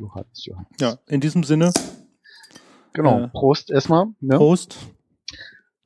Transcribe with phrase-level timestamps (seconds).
[0.00, 0.68] Johannes, Johannes.
[0.80, 1.72] Ja, in diesem Sinne.
[2.92, 4.06] Genau, Äh, Prost erstmal.
[4.20, 4.36] Ne?
[4.36, 4.76] Prost.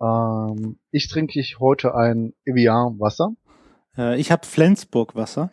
[0.00, 3.34] Ähm, ich trinke ich heute ein Evian Wasser.
[3.96, 5.50] Äh, ich habe Flensburg Wasser.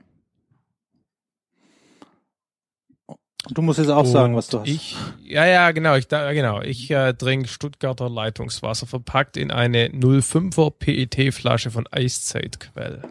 [3.50, 4.68] Du musst jetzt auch sagen, was du hast.
[4.68, 6.62] Ich, ja, ja, genau, ich, da, genau.
[6.62, 13.02] Ich äh, trinke Stuttgarter Leitungswasser, verpackt in eine 05er PET-Flasche von Eiszeitquell.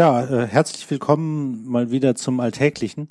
[0.00, 3.08] Ja, äh, herzlich willkommen mal wieder zum Alltäglichen.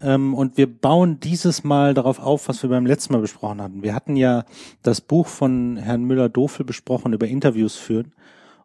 [0.00, 3.82] Ähm, und wir bauen dieses Mal darauf auf, was wir beim letzten Mal besprochen hatten.
[3.82, 4.46] Wir hatten ja
[4.82, 8.14] das Buch von Herrn Müller-Dofel besprochen über Interviews führen.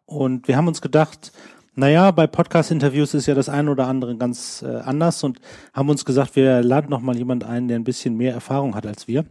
[0.06, 1.32] Und wir haben uns gedacht,
[1.74, 5.38] naja, bei Podcast-Interviews ist ja das eine oder andere ganz äh, anders und
[5.74, 8.86] haben uns gesagt, wir laden noch mal jemand ein, der ein bisschen mehr Erfahrung hat
[8.86, 9.26] als wir.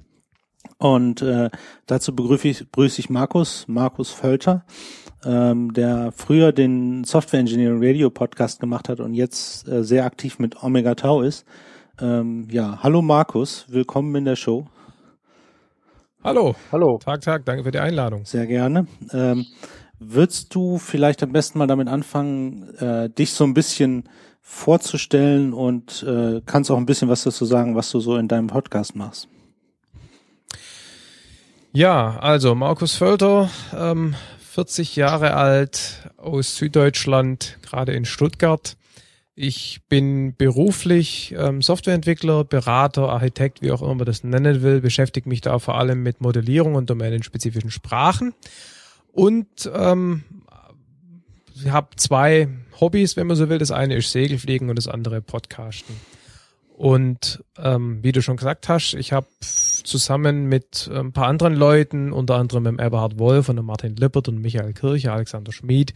[0.78, 1.50] Und äh,
[1.88, 4.66] dazu begrüße ich, begrüße ich Markus, Markus Völter,
[5.26, 10.40] ähm, der früher den Software Engineering Radio Podcast gemacht hat und jetzt äh, sehr aktiv
[10.40, 11.46] mit Omega Tau ist.
[12.00, 14.68] Ähm, ja, hallo Markus, willkommen in der Show.
[16.24, 16.98] Hallo, Hallo.
[16.98, 18.26] Tag, Tag, danke für die Einladung.
[18.26, 18.88] Sehr gerne.
[19.12, 19.46] Ähm,
[20.00, 24.10] würdest du vielleicht am besten mal damit anfangen, äh, dich so ein bisschen
[24.42, 28.48] vorzustellen und äh, kannst auch ein bisschen was dazu sagen, was du so in deinem
[28.48, 29.28] Podcast machst?
[31.72, 34.16] Ja, also Markus Völter, ähm,
[34.56, 38.78] 40 Jahre alt, aus Süddeutschland, gerade in Stuttgart.
[39.36, 45.28] Ich bin beruflich ähm, Softwareentwickler, Berater, Architekt, wie auch immer man das nennen will, beschäftige
[45.28, 48.34] mich da vor allem mit Modellierung und domänenspezifischen Sprachen
[49.12, 50.24] und ähm,
[51.68, 52.48] habe zwei
[52.80, 53.58] Hobbys, wenn man so will.
[53.58, 55.96] Das eine ist Segelfliegen und das andere Podcasten.
[56.76, 62.12] Und ähm, wie du schon gesagt hast, ich habe zusammen mit ein paar anderen Leuten,
[62.12, 65.94] unter anderem mit Eberhard Wolf und Martin Lippert und Michael Kirche, Alexander Schmid,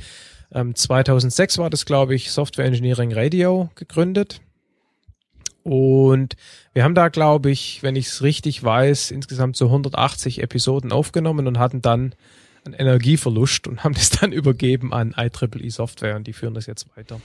[0.53, 4.39] ähm, 2006 war das, glaube ich, Software Engineering Radio gegründet.
[5.63, 6.37] Und
[6.71, 11.45] wir haben da, glaube ich, wenn ich es richtig weiß, insgesamt so 180 Episoden aufgenommen
[11.45, 12.15] und hatten dann
[12.63, 16.87] einen Energieverlust und haben das dann übergeben an IEEE Software und die führen das jetzt
[16.95, 17.19] weiter.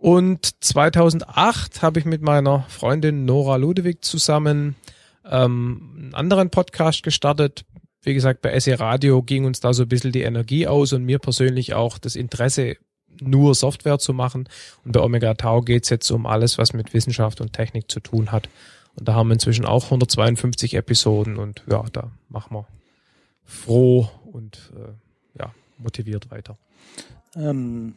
[0.00, 4.74] Und 2008 habe ich mit meiner Freundin Nora Ludewig zusammen
[5.26, 7.66] ähm, einen anderen Podcast gestartet.
[8.00, 11.04] Wie gesagt, bei SE Radio ging uns da so ein bisschen die Energie aus und
[11.04, 12.76] mir persönlich auch das Interesse,
[13.20, 14.48] nur Software zu machen.
[14.86, 18.32] Und bei Omega Tau geht's jetzt um alles, was mit Wissenschaft und Technik zu tun
[18.32, 18.48] hat.
[18.96, 22.66] Und da haben wir inzwischen auch 152 Episoden und ja, da machen wir
[23.44, 26.56] froh und äh, ja, motiviert weiter.
[27.36, 27.96] Ähm,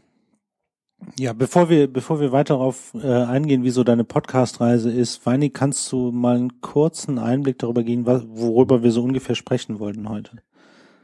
[1.18, 5.50] ja, bevor wir, bevor wir weiter darauf äh, eingehen, wie so deine Podcast-Reise ist, Weini,
[5.50, 10.10] kannst du mal einen kurzen Einblick darüber geben, was, worüber wir so ungefähr sprechen wollten
[10.10, 10.42] heute?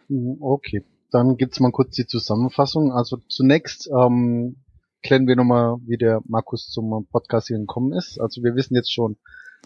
[0.08, 2.92] Mhm, Okay, dann gibt's mal kurz die Zusammenfassung.
[2.92, 4.58] Also zunächst ähm,
[5.02, 8.20] klären wir nochmal, wie der Markus zum Podcast hier gekommen ist.
[8.20, 9.18] Also wir wissen jetzt schon,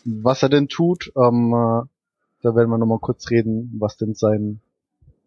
[0.05, 1.11] was er denn tut.
[1.15, 1.87] Ähm, äh,
[2.41, 4.59] da werden wir nochmal kurz reden, was denn sein,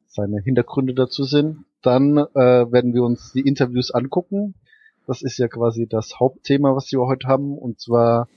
[0.06, 1.64] seine Hintergründe dazu sind.
[1.82, 4.54] Dann äh, werden wir uns die Interviews angucken.
[5.06, 7.56] Das ist ja quasi das Hauptthema, was wir heute haben.
[7.56, 8.28] Und zwar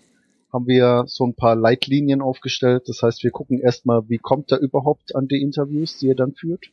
[0.51, 2.83] haben wir so ein paar Leitlinien aufgestellt.
[2.87, 6.33] Das heißt, wir gucken erstmal, wie kommt er überhaupt an die Interviews, die er dann
[6.33, 6.67] führt.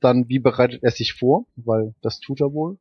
[0.00, 2.78] Dann, wie bereitet er sich vor, weil das tut er wohl.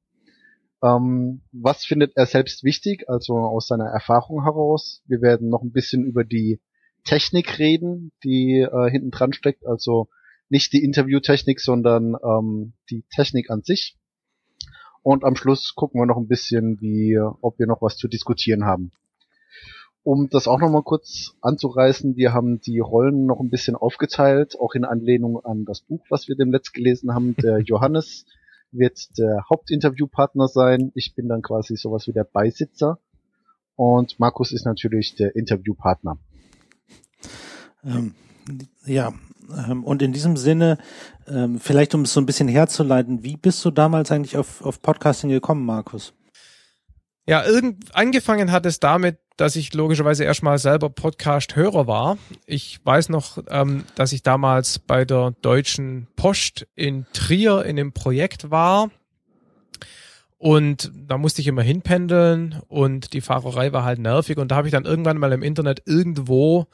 [0.83, 5.01] Ähm, was findet er selbst wichtig, also aus seiner Erfahrung heraus.
[5.07, 6.59] Wir werden noch ein bisschen über die
[7.05, 10.09] Technik reden, die äh, hinten dran steckt, also
[10.49, 13.97] nicht die Interviewtechnik, sondern ähm, die Technik an sich.
[15.05, 18.65] Und am Schluss gucken wir noch ein bisschen, wie, ob wir noch was zu diskutieren
[18.65, 18.91] haben.
[20.01, 24.73] Um das auch nochmal kurz anzureißen, wir haben die Rollen noch ein bisschen aufgeteilt, auch
[24.73, 27.35] in Anlehnung an das Buch, was wir dem letzt gelesen haben.
[27.35, 28.25] Der Johannes
[28.71, 30.91] wird der Hauptinterviewpartner sein.
[30.95, 32.97] Ich bin dann quasi sowas wie der Beisitzer.
[33.75, 36.17] Und Markus ist natürlich der Interviewpartner.
[37.83, 38.15] Ähm,
[38.85, 39.13] ja,
[39.67, 40.77] ähm, und in diesem Sinne,
[41.27, 44.81] ähm, vielleicht um es so ein bisschen herzuleiten, wie bist du damals eigentlich auf, auf
[44.81, 46.13] Podcasting gekommen, Markus?
[47.27, 52.17] Ja, irgend, angefangen hat es damit, dass ich logischerweise erstmal selber Podcast-Hörer war.
[52.45, 57.93] Ich weiß noch, ähm, dass ich damals bei der Deutschen Post in Trier in einem
[57.93, 58.91] Projekt war.
[60.37, 64.37] Und da musste ich immer hinpendeln und die Fahrerei war halt nervig.
[64.37, 66.67] Und da habe ich dann irgendwann mal im Internet irgendwo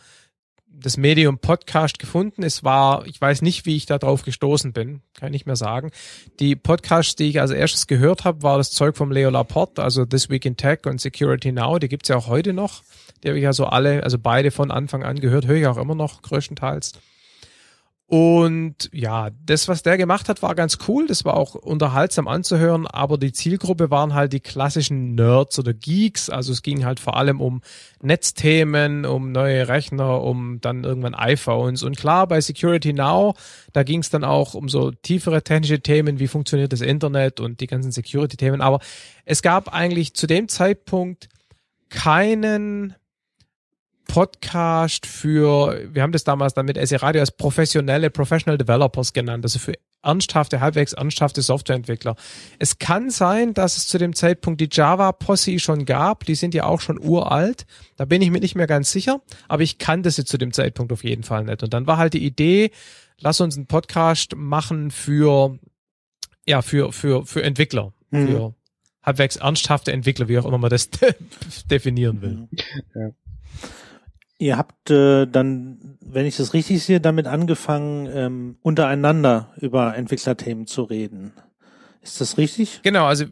[0.73, 2.43] das Medium Podcast gefunden.
[2.43, 5.55] Es war, ich weiß nicht, wie ich da drauf gestoßen bin, kann ich nicht mehr
[5.55, 5.91] sagen.
[6.39, 10.05] Die Podcasts, die ich als erstes gehört habe, war das Zeug vom Leo Laporte, also
[10.05, 11.77] This Week in Tech und Security Now.
[11.79, 12.83] Die gibt's ja auch heute noch.
[13.23, 15.77] Die habe ich ja so alle, also beide von Anfang an gehört, höre ich auch
[15.77, 16.93] immer noch größtenteils.
[18.11, 21.07] Und ja, das, was der gemacht hat, war ganz cool.
[21.07, 26.29] Das war auch unterhaltsam anzuhören, aber die Zielgruppe waren halt die klassischen Nerds oder Geeks.
[26.29, 27.61] Also es ging halt vor allem um
[28.01, 31.83] Netzthemen, um neue Rechner, um dann irgendwann iPhones.
[31.83, 33.33] Und klar, bei Security Now,
[33.71, 37.61] da ging es dann auch um so tiefere technische Themen, wie funktioniert das Internet und
[37.61, 38.59] die ganzen Security-Themen.
[38.59, 38.81] Aber
[39.23, 41.29] es gab eigentlich zu dem Zeitpunkt
[41.87, 42.93] keinen
[44.11, 49.45] Podcast für, wir haben das damals dann mit SE Radio als professionelle Professional Developers genannt,
[49.45, 49.71] also für
[50.03, 52.17] ernsthafte, halbwegs ernsthafte Softwareentwickler.
[52.59, 56.53] Es kann sein, dass es zu dem Zeitpunkt die Java Posse schon gab, die sind
[56.53, 57.65] ja auch schon uralt,
[57.95, 60.91] da bin ich mir nicht mehr ganz sicher, aber ich kannte sie zu dem Zeitpunkt
[60.91, 61.63] auf jeden Fall nicht.
[61.63, 62.71] Und dann war halt die Idee,
[63.17, 65.57] lass uns einen Podcast machen für,
[66.45, 68.27] ja, für, für, für Entwickler, mhm.
[68.27, 68.55] für
[69.03, 70.89] halbwegs ernsthafte Entwickler, wie auch immer man das
[71.69, 72.49] definieren will.
[72.93, 73.11] Ja.
[74.41, 80.65] Ihr habt äh, dann, wenn ich das richtig sehe, damit angefangen, ähm, untereinander über Entwicklerthemen
[80.65, 81.31] zu reden.
[82.01, 82.79] Ist das richtig?
[82.81, 83.25] Genau, also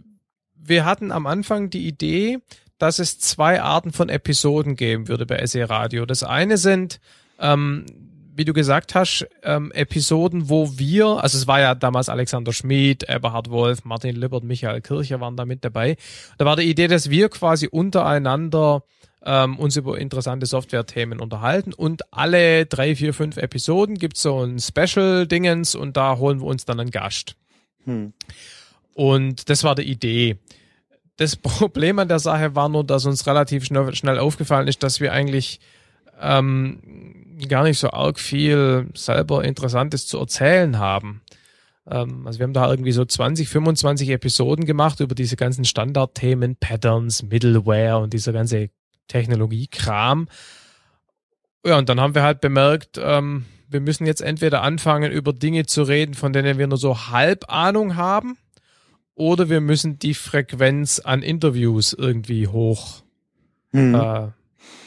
[0.54, 2.38] wir hatten am Anfang die Idee,
[2.78, 6.06] dass es zwei Arten von Episoden geben würde bei SE Radio.
[6.06, 7.00] Das eine sind,
[7.40, 7.88] ähm,
[8.36, 13.10] wie du gesagt hast, ähm, Episoden, wo wir, also es war ja damals Alexander Schmid,
[13.10, 15.98] Eberhard Wolf, Martin Lippert, Michael Kircher waren da mit dabei.
[16.38, 18.84] Da war die Idee, dass wir quasi untereinander
[19.26, 21.74] ähm, uns über interessante Software-Themen unterhalten.
[21.74, 26.66] Und alle drei, vier, fünf Episoden gibt's so ein Special-Dingens und da holen wir uns
[26.66, 27.36] dann einen Gast.
[27.86, 28.14] Hm.
[28.94, 30.38] Und das war die Idee.
[31.18, 35.00] Das Problem an der Sache war nur, dass uns relativ schnell, schnell aufgefallen ist, dass
[35.00, 35.60] wir eigentlich
[36.22, 36.80] ähm,
[37.48, 41.22] gar nicht so arg viel selber Interessantes zu erzählen haben.
[41.90, 46.56] Ähm, also wir haben da irgendwie so 20, 25 Episoden gemacht über diese ganzen Standardthemen,
[46.56, 48.70] Patterns, Middleware und dieser ganze
[49.10, 50.30] Technologiekram.
[51.66, 55.66] Ja, und dann haben wir halt bemerkt, ähm, wir müssen jetzt entweder anfangen, über Dinge
[55.66, 58.38] zu reden, von denen wir nur so halb Ahnung haben,
[59.16, 63.04] oder wir müssen die Frequenz an Interviews irgendwie hoch
[63.74, 63.94] mhm.
[63.94, 64.28] äh,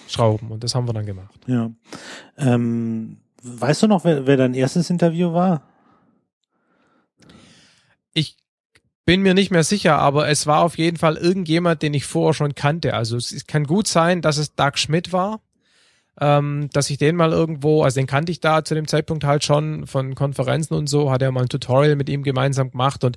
[0.09, 0.51] schrauben.
[0.51, 1.39] Und das haben wir dann gemacht.
[1.47, 1.71] Ja.
[2.39, 5.69] Ähm, weißt du noch, wer, wer dein erstes Interview war?
[8.15, 8.39] Ich
[9.05, 12.35] bin mir nicht mehr sicher, aber es war auf jeden Fall irgendjemand, den ich vorher
[12.35, 12.95] schon kannte.
[12.95, 15.41] Also es kann gut sein, dass es Doug Schmidt war,
[16.21, 19.45] ähm, dass ich den mal irgendwo, also den kannte ich da zu dem Zeitpunkt halt
[19.45, 23.17] schon von Konferenzen und so, hat er mal ein Tutorial mit ihm gemeinsam gemacht und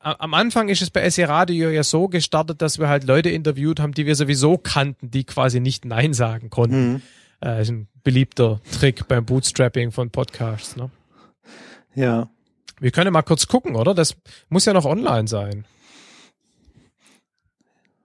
[0.00, 3.80] am Anfang ist es bei SE Radio ja so gestartet, dass wir halt Leute interviewt
[3.80, 6.92] haben, die wir sowieso kannten, die quasi nicht Nein sagen konnten.
[6.92, 7.02] Mhm.
[7.44, 10.76] Äh, ist ein beliebter Trick beim Bootstrapping von Podcasts.
[10.76, 10.90] Ne?
[11.94, 12.30] Ja.
[12.80, 13.94] Wir können mal kurz gucken, oder?
[13.94, 14.16] Das
[14.48, 15.64] muss ja noch online sein.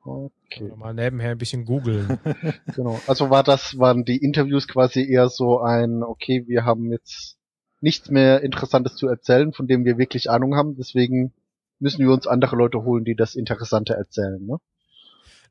[0.06, 0.72] Okay.
[0.76, 2.20] Mal nebenher ein bisschen googeln.
[2.76, 3.00] genau.
[3.08, 7.38] Also war das, waren die Interviews quasi eher so ein, okay, wir haben jetzt
[7.80, 11.34] nichts mehr Interessantes zu erzählen, von dem wir wirklich Ahnung haben, deswegen
[11.80, 14.58] müssen wir uns andere Leute holen, die das Interessante erzählen, ne?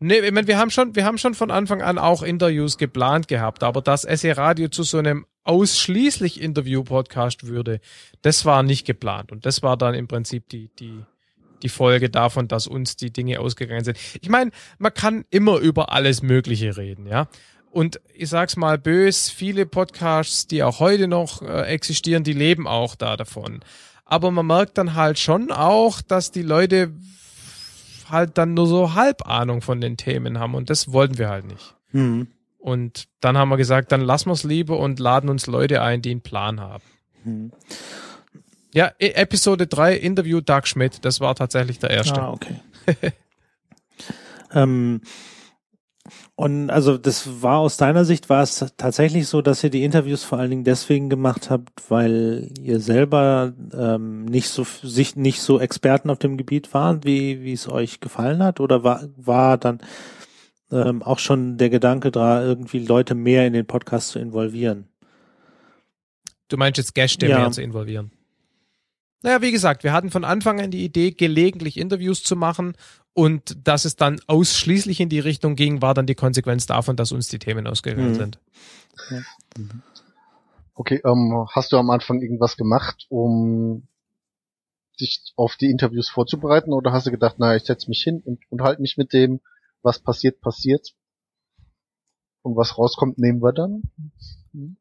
[0.04, 3.28] Nee, ich meine, wir haben schon, wir haben schon von Anfang an auch Interviews geplant
[3.28, 7.80] gehabt, aber dass SE Radio zu so einem ausschließlich Interview-Podcast würde,
[8.22, 9.32] das war nicht geplant.
[9.32, 11.04] Und das war dann im Prinzip die, die,
[11.62, 13.98] die Folge davon, dass uns die Dinge ausgegangen sind.
[14.20, 17.28] Ich meine, man kann immer über alles Mögliche reden, ja.
[17.70, 22.68] Und ich sag's mal bös, viele Podcasts, die auch heute noch äh, existieren, die leben
[22.68, 23.60] auch da davon.
[24.04, 26.92] Aber man merkt dann halt schon auch, dass die Leute
[28.10, 31.46] halt dann nur so halb Ahnung von den Themen haben und das wollten wir halt
[31.46, 31.74] nicht.
[31.92, 32.28] Mhm.
[32.62, 36.00] Und dann haben wir gesagt, dann lassen wir es lieber und laden uns Leute ein,
[36.00, 36.84] die einen Plan haben.
[37.24, 37.52] Mhm.
[38.72, 42.22] Ja, e Episode 3, Interview Doug Schmidt, das war tatsächlich der erste.
[42.22, 42.60] Ah, okay.
[44.54, 45.00] ähm,
[46.36, 50.22] und also das war aus deiner Sicht, war es tatsächlich so, dass ihr die Interviews
[50.22, 55.58] vor allen Dingen deswegen gemacht habt, weil ihr selber ähm, nicht so sich nicht so
[55.58, 59.80] Experten auf dem Gebiet waren, wie wie es euch gefallen hat, oder war war dann
[60.72, 64.88] ähm, auch schon der Gedanke da, irgendwie Leute mehr in den Podcast zu involvieren?
[66.48, 67.38] Du meinst jetzt Gäste ja.
[67.38, 68.10] mehr zu involvieren?
[69.22, 72.74] Naja, wie gesagt, wir hatten von Anfang an die Idee, gelegentlich Interviews zu machen
[73.14, 77.12] und dass es dann ausschließlich in die Richtung ging, war dann die Konsequenz davon, dass
[77.12, 78.14] uns die Themen ausgegangen mhm.
[78.14, 78.38] sind.
[80.74, 83.86] Okay, ähm, hast du am Anfang irgendwas gemacht, um
[85.00, 88.40] dich auf die Interviews vorzubereiten oder hast du gedacht, naja, ich setze mich hin und
[88.50, 89.40] unterhalte mich mit dem,
[89.82, 90.94] was passiert, passiert
[92.42, 93.82] und was rauskommt, nehmen wir dann?
[94.52, 94.76] Hm?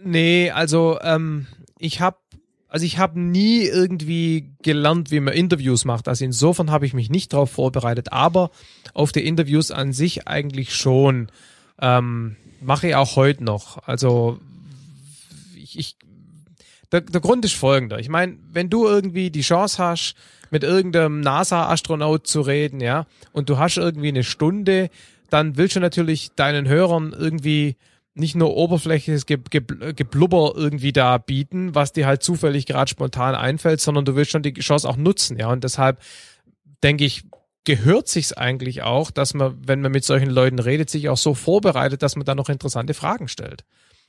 [0.00, 1.46] Nee, also ähm,
[1.78, 2.18] ich habe
[2.68, 6.06] also ich habe nie irgendwie gelernt, wie man Interviews macht.
[6.06, 8.50] Also insofern habe ich mich nicht darauf vorbereitet, aber
[8.92, 11.32] auf die Interviews an sich eigentlich schon.
[11.80, 13.78] Ähm, mache ich auch heute noch.
[13.88, 14.38] Also
[15.56, 15.96] ich, ich
[16.92, 17.98] der, der Grund ist folgender.
[17.98, 20.14] Ich meine, wenn du irgendwie die Chance hast,
[20.50, 24.90] mit irgendeinem NASA-Astronaut zu reden, ja, und du hast irgendwie eine Stunde,
[25.30, 27.76] dann willst du natürlich deinen Hörern irgendwie
[28.14, 29.62] nicht nur oberflächliches Ge Ge
[29.94, 34.42] Geblubber irgendwie da bieten, was dir halt zufällig gerade spontan einfällt, sondern du willst schon
[34.42, 35.50] die Chance auch nutzen, ja.
[35.50, 36.00] Und deshalb
[36.82, 37.24] denke ich,
[37.64, 41.34] gehört sich's eigentlich auch, dass man, wenn man mit solchen Leuten redet, sich auch so
[41.34, 43.64] vorbereitet, dass man da noch interessante Fragen stellt.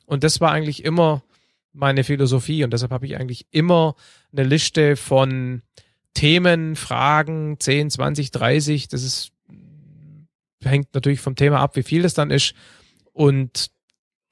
[0.06, 1.24] Und das war eigentlich immer
[1.72, 3.96] meine Philosophie und deshalb habe ich eigentlich immer
[4.32, 5.62] eine Liste von
[6.14, 9.32] Themen, Fragen, 10, 20, 30, das ist
[10.64, 12.54] hängt natürlich vom Thema ab, wie viel das dann ist
[13.14, 13.72] und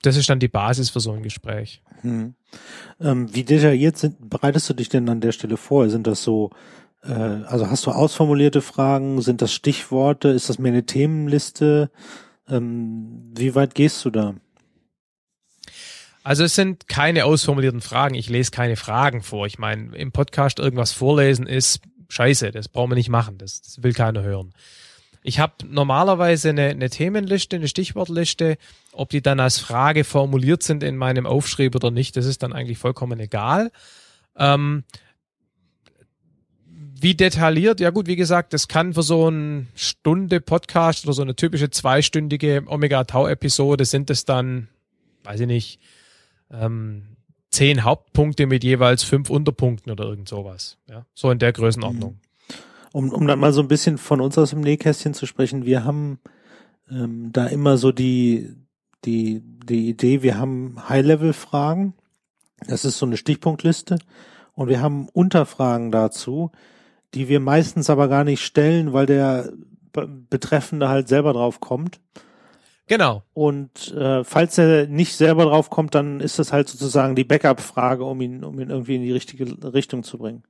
[0.02, 1.82] das ist dann die Basis für so ein Gespräch.
[2.02, 2.36] Hm.
[3.00, 5.90] Ähm, wie detailliert sind, bereitest du dich denn an der Stelle vor?
[5.90, 6.52] Sind das so,
[7.04, 9.22] äh, also hast du ausformulierte Fragen?
[9.22, 10.30] Sind das Stichworte?
[10.30, 11.90] Ist das mehr eine Themenliste?
[12.48, 14.36] Ähm, wie weit gehst du da?
[16.28, 18.14] Also es sind keine ausformulierten Fragen.
[18.14, 19.46] Ich lese keine Fragen vor.
[19.48, 21.80] Ich meine, im Podcast irgendwas vorlesen ist
[22.10, 22.52] scheiße.
[22.52, 23.38] Das brauchen wir nicht machen.
[23.38, 24.52] Das, will keiner hören.
[25.24, 28.58] Ich habe normalerweise eine, eine Themenliste, eine Stichwortliste.
[28.92, 32.52] Ob die dann als Frage formuliert sind in meinem Aufschrieb oder nicht, das ist dann
[32.52, 33.72] eigentlich vollkommen egal.
[34.36, 34.84] Ähm,
[37.00, 41.22] wie detailliert, ja gut, wie gesagt, das kann für so eine Stunde Podcast oder so
[41.22, 44.68] eine typische zweistündige Omega-Tau-Episode sind es dann,
[45.24, 45.80] weiß ich nicht,
[46.52, 47.18] ähm,
[47.52, 50.78] zehn Hauptpunkte mit jeweils fünf Unterpunkten oder irgend sowas.
[50.90, 52.14] Ja, so in der Größenordnung.
[52.14, 52.28] Mhm
[52.98, 55.84] um, um dann mal so ein bisschen von uns aus dem Nähkästchen zu sprechen, wir
[55.84, 56.20] haben
[56.90, 58.56] ähm, da immer so die,
[59.06, 61.94] die, die Idee, wir haben High-Level-Fragen,
[62.68, 64.00] das ist so eine Stichpunktliste,
[64.54, 66.52] und wir haben Unterfragen dazu,
[67.14, 69.54] die wir meistens aber gar nicht stellen, weil der
[69.92, 72.00] Betreffende halt selber drauf kommt.
[72.88, 73.24] Genau.
[73.34, 78.06] Und äh, falls er nicht selber drauf kommt, dann ist das halt sozusagen die Backup-Frage,
[78.06, 80.44] um ihn, um ihn irgendwie in die richtige Richtung zu bringen.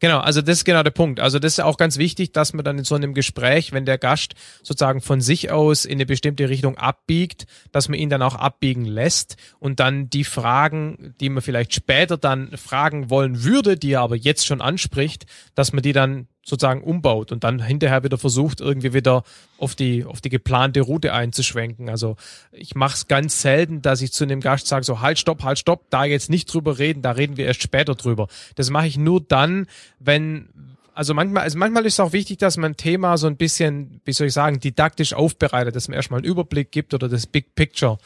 [0.00, 1.18] Genau, also das ist genau der Punkt.
[1.18, 3.98] Also das ist auch ganz wichtig, dass man dann in so einem Gespräch, wenn der
[3.98, 8.36] Gast sozusagen von sich aus in eine bestimmte Richtung abbiegt, dass man ihn dann auch
[8.36, 13.92] abbiegen lässt und dann die Fragen, die man vielleicht später dann fragen wollen würde, die
[13.92, 18.16] er aber jetzt schon anspricht, dass man die dann sozusagen umbaut und dann hinterher wieder
[18.16, 19.22] versucht, irgendwie wieder
[19.58, 21.90] auf die, auf die geplante Route einzuschwenken.
[21.90, 22.16] Also
[22.52, 25.58] ich mache es ganz selten, dass ich zu einem Gast sage, so halt, stopp, halt,
[25.58, 28.28] stopp, da jetzt nicht drüber reden, da reden wir erst später drüber.
[28.54, 29.66] Das mache ich nur dann,
[29.98, 30.48] wenn,
[30.94, 34.00] also manchmal, also manchmal ist es auch wichtig, dass man ein Thema so ein bisschen,
[34.06, 37.54] wie soll ich sagen, didaktisch aufbereitet, dass man erstmal einen Überblick gibt oder das Big
[37.54, 37.98] Picture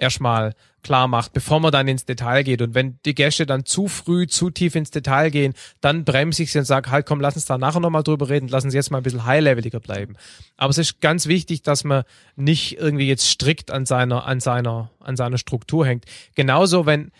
[0.00, 2.62] erstmal klar macht, bevor man dann ins Detail geht.
[2.62, 6.52] Und wenn die Gäste dann zu früh, zu tief ins Detail gehen, dann bremse ich
[6.52, 8.90] sie und sage, halt komm, lass uns da nachher nochmal drüber reden, lass uns jetzt
[8.90, 10.16] mal ein bisschen high-leveliger bleiben.
[10.56, 12.04] Aber es ist ganz wichtig, dass man
[12.36, 16.06] nicht irgendwie jetzt strikt an seiner, an seiner, an seiner Struktur hängt.
[16.34, 17.12] Genauso, wenn,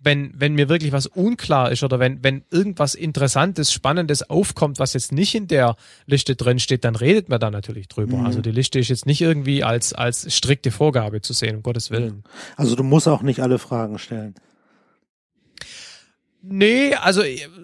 [0.00, 4.94] wenn, wenn mir wirklich was unklar ist oder wenn, wenn irgendwas Interessantes, Spannendes aufkommt, was
[4.94, 5.76] jetzt nicht in der
[6.06, 8.18] Liste drin steht, dann redet man da natürlich drüber.
[8.18, 8.26] Mhm.
[8.26, 11.90] Also die Liste ist jetzt nicht irgendwie als, als strikte Vorgabe zu sehen, um Gottes
[11.90, 12.22] Willen.
[12.56, 14.34] Also du musst auch nicht alle Fragen stellen.
[16.40, 17.22] Nee, also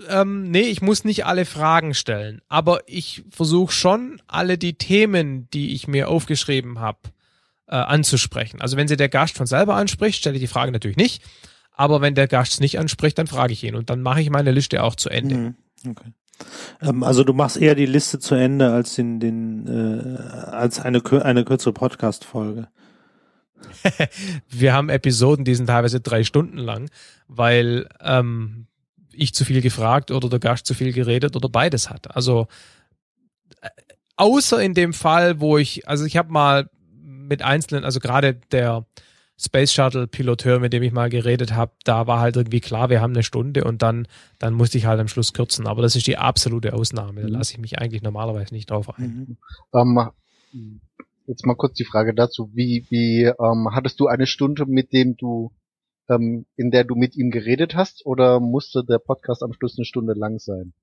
[0.09, 5.49] ähm, nee, ich muss nicht alle Fragen stellen, aber ich versuche schon alle die Themen,
[5.51, 6.99] die ich mir aufgeschrieben habe,
[7.69, 8.61] äh, anzusprechen.
[8.61, 11.23] Also wenn sie der Gast von selber anspricht, stelle ich die Frage natürlich nicht.
[11.75, 14.31] Aber wenn der Gast es nicht anspricht, dann frage ich ihn und dann mache ich
[14.31, 15.35] meine Liste auch zu Ende.
[15.35, 15.55] Mhm.
[15.91, 16.13] Okay.
[16.81, 21.03] Ähm, also du machst eher die Liste zu Ende als in den äh, als eine
[21.23, 22.69] eine kürzere Podcast Folge.
[24.49, 26.91] Wir haben Episoden, die sind teilweise drei Stunden lang,
[27.29, 28.67] weil ähm,
[29.13, 32.15] ich zu viel gefragt oder der Gast zu viel geredet oder beides hat.
[32.15, 32.47] Also
[33.61, 33.69] äh,
[34.17, 36.69] außer in dem Fall, wo ich, also ich habe mal
[37.03, 38.87] mit einzelnen, also gerade der
[39.37, 43.01] Space Shuttle Piloteur, mit dem ich mal geredet habe, da war halt irgendwie klar, wir
[43.01, 44.07] haben eine Stunde und dann,
[44.39, 45.67] dann musste ich halt am Schluss kürzen.
[45.67, 47.23] Aber das ist die absolute Ausnahme.
[47.23, 47.33] Da mhm.
[47.33, 49.37] lasse ich mich eigentlich normalerweise nicht drauf ein.
[49.73, 50.09] Mhm.
[50.53, 50.81] Ähm,
[51.27, 52.51] jetzt mal kurz die Frage dazu.
[52.55, 55.53] Wie, wie ähm, hattest du eine Stunde, mit dem du,
[56.09, 59.85] ähm, in der du mit ihm geredet hast, oder musste der Podcast am Schluss eine
[59.85, 60.75] Stunde lang sein?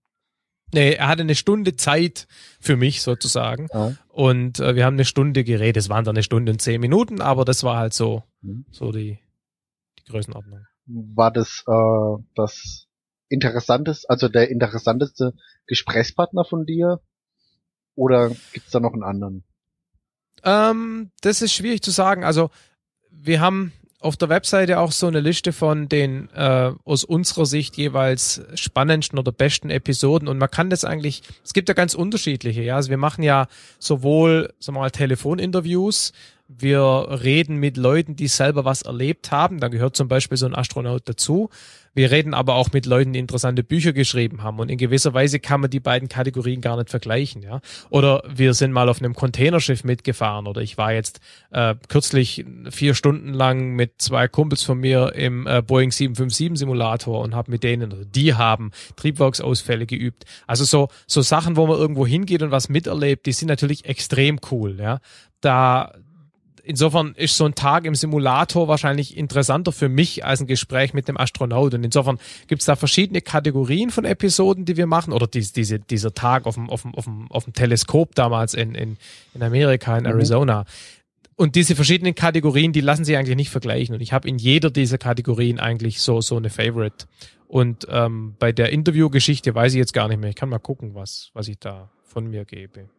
[0.73, 2.27] Nee, er hatte eine Stunde Zeit
[2.59, 3.67] für mich sozusagen.
[3.73, 3.95] Ja.
[4.09, 5.77] Und äh, wir haben eine Stunde geredet.
[5.77, 8.65] Es waren dann eine Stunde und zehn Minuten, aber das war halt so, mhm.
[8.71, 9.19] so die,
[9.99, 10.65] die Größenordnung.
[10.85, 12.87] War das äh, das
[13.29, 15.33] interessanteste, also der interessanteste
[15.67, 16.99] Gesprächspartner von dir?
[17.95, 19.43] Oder gibt's da noch einen anderen?
[20.43, 22.23] Ähm, das ist schwierig zu sagen.
[22.23, 22.49] Also
[23.09, 27.77] wir haben auf der Webseite auch so eine Liste von den äh, aus unserer Sicht
[27.77, 32.63] jeweils spannendsten oder besten Episoden und man kann das eigentlich, es gibt ja ganz unterschiedliche,
[32.63, 32.75] ja.
[32.75, 36.13] Also wir machen ja sowohl, sagen wir mal, Telefoninterviews,
[36.57, 39.59] wir reden mit Leuten, die selber was erlebt haben.
[39.59, 41.49] Da gehört zum Beispiel so ein Astronaut dazu.
[41.93, 44.59] Wir reden aber auch mit Leuten, die interessante Bücher geschrieben haben.
[44.59, 47.41] Und in gewisser Weise kann man die beiden Kategorien gar nicht vergleichen.
[47.41, 47.59] Ja?
[47.89, 50.47] Oder wir sind mal auf einem Containerschiff mitgefahren.
[50.47, 51.19] Oder ich war jetzt
[51.51, 57.19] äh, kürzlich vier Stunden lang mit zwei Kumpels von mir im äh, Boeing 757 Simulator
[57.19, 60.23] und habe mit denen, die haben Triebwerksausfälle geübt.
[60.47, 64.39] Also so, so Sachen, wo man irgendwo hingeht und was miterlebt, die sind natürlich extrem
[64.49, 64.79] cool.
[64.79, 64.99] Ja?
[65.41, 65.91] Da
[66.63, 71.07] insofern ist so ein Tag im Simulator wahrscheinlich interessanter für mich als ein Gespräch mit
[71.07, 71.73] dem Astronaut.
[71.73, 75.13] Und insofern gibt es da verschiedene Kategorien von Episoden, die wir machen.
[75.13, 78.53] Oder dies, diese, dieser Tag auf dem, auf dem, auf dem, auf dem Teleskop damals
[78.53, 78.97] in, in,
[79.33, 80.11] in Amerika, in mhm.
[80.11, 80.65] Arizona.
[81.35, 83.95] Und diese verschiedenen Kategorien, die lassen sich eigentlich nicht vergleichen.
[83.95, 87.07] Und ich habe in jeder dieser Kategorien eigentlich so, so eine Favorite.
[87.47, 90.29] Und ähm, bei der Interviewgeschichte weiß ich jetzt gar nicht mehr.
[90.29, 92.89] Ich kann mal gucken, was, was ich da von mir gebe.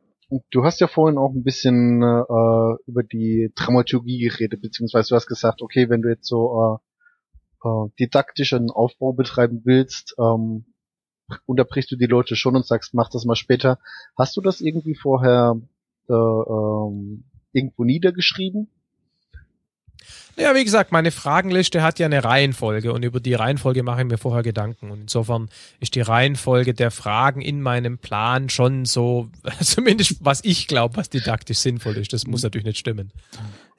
[0.50, 5.26] Du hast ja vorhin auch ein bisschen äh, über die Dramaturgie geredet, beziehungsweise du hast
[5.26, 6.80] gesagt, okay, wenn du jetzt so
[7.62, 10.64] äh, äh, didaktischen Aufbau betreiben willst, ähm,
[11.46, 13.78] unterbrichst du die Leute schon und sagst, mach das mal später.
[14.16, 15.60] Hast du das irgendwie vorher
[16.08, 18.70] äh, ähm, irgendwo niedergeschrieben?
[20.36, 24.06] Ja, wie gesagt, meine Fragenliste hat ja eine Reihenfolge und über die Reihenfolge mache ich
[24.06, 24.90] mir vorher Gedanken.
[24.90, 29.28] Und insofern ist die Reihenfolge der Fragen in meinem Plan schon so,
[29.60, 32.12] zumindest was ich glaube, was didaktisch sinnvoll ist.
[32.12, 33.12] Das muss natürlich nicht stimmen.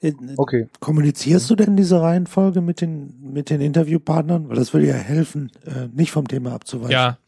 [0.00, 0.68] Äh, okay.
[0.78, 4.48] Kommunizierst du denn diese Reihenfolge mit den, mit den Interviewpartnern?
[4.48, 6.92] Weil das würde ja helfen, äh, nicht vom Thema abzuweichen.
[6.92, 7.18] Ja,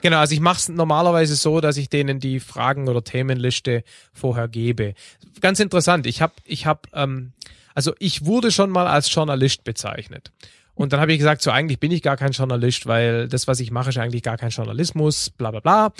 [0.00, 3.82] Genau, also ich mache es normalerweise so, dass ich denen die Fragen- oder Themenliste
[4.12, 4.94] vorher gebe.
[5.40, 7.32] Ganz interessant, ich habe ich hab, ähm,
[7.78, 10.32] also ich wurde schon mal als Journalist bezeichnet.
[10.74, 13.60] Und dann habe ich gesagt, so eigentlich bin ich gar kein Journalist, weil das, was
[13.60, 15.92] ich mache, ist eigentlich gar kein Journalismus, bla bla bla.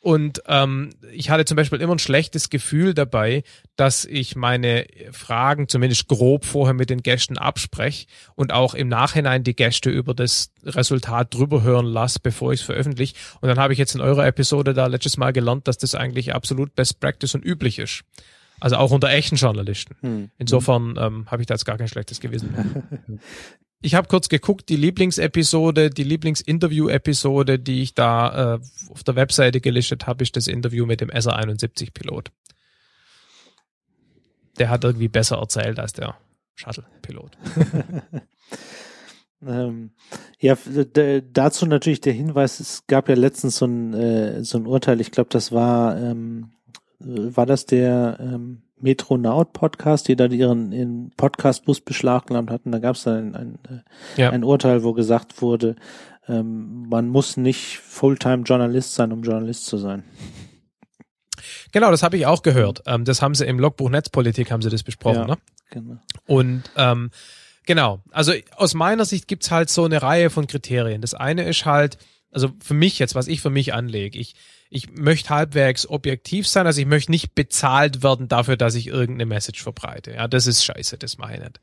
[0.00, 3.42] Und ähm, ich hatte zum Beispiel immer ein schlechtes Gefühl dabei,
[3.76, 9.44] dass ich meine Fragen zumindest grob vorher mit den Gästen abspreche und auch im Nachhinein
[9.44, 13.14] die Gäste über das Resultat drüber hören lasse, bevor ich es veröffentliche.
[13.42, 16.34] Und dann habe ich jetzt in eurer Episode da letztes Mal gelernt, dass das eigentlich
[16.34, 18.04] absolut Best Practice und üblich ist.
[18.66, 19.94] Also auch unter echten Journalisten.
[20.00, 20.30] Hm.
[20.38, 23.20] Insofern ähm, habe ich da jetzt gar kein schlechtes Gewissen.
[23.80, 29.60] ich habe kurz geguckt, die Lieblingsepisode, die Lieblingsinterview-Episode, die ich da äh, auf der Webseite
[29.60, 32.32] gelistet habe, ist das Interview mit dem SR-71-Pilot.
[34.58, 36.16] Der hat irgendwie besser erzählt als der
[36.56, 37.38] Shuttle-Pilot.
[39.46, 39.90] Ähm,
[40.40, 40.56] ja,
[41.30, 45.10] dazu natürlich der Hinweis, es gab ja letztens so ein, äh, so ein Urteil, ich
[45.12, 46.56] glaube, das war ähm,
[46.98, 52.72] war das der ähm, Metronaut-Podcast, die da ihren, ihren Podcast-Bus beschlagnahmt hatten.
[52.72, 53.58] Da gab es dann ein, ein,
[54.16, 54.30] äh, ja.
[54.30, 55.76] ein Urteil, wo gesagt wurde,
[56.28, 60.04] ähm, man muss nicht Fulltime-Journalist sein, um Journalist zu sein.
[61.72, 62.82] Genau, das habe ich auch gehört.
[62.86, 65.38] Ähm, das haben sie im Logbuch Netzpolitik haben sie das besprochen, ja, ne?
[65.70, 65.98] Genau.
[66.26, 67.10] Und ähm,
[67.66, 71.00] genau, also aus meiner Sicht gibt's halt so eine Reihe von Kriterien.
[71.00, 71.98] Das eine ist halt,
[72.30, 74.34] also für mich jetzt, was ich für mich anlege, ich
[74.70, 79.26] ich möchte halbwegs objektiv sein, also ich möchte nicht bezahlt werden dafür, dass ich irgendeine
[79.26, 80.12] Message verbreite.
[80.12, 81.60] Ja, das ist scheiße, das mache ich nicht.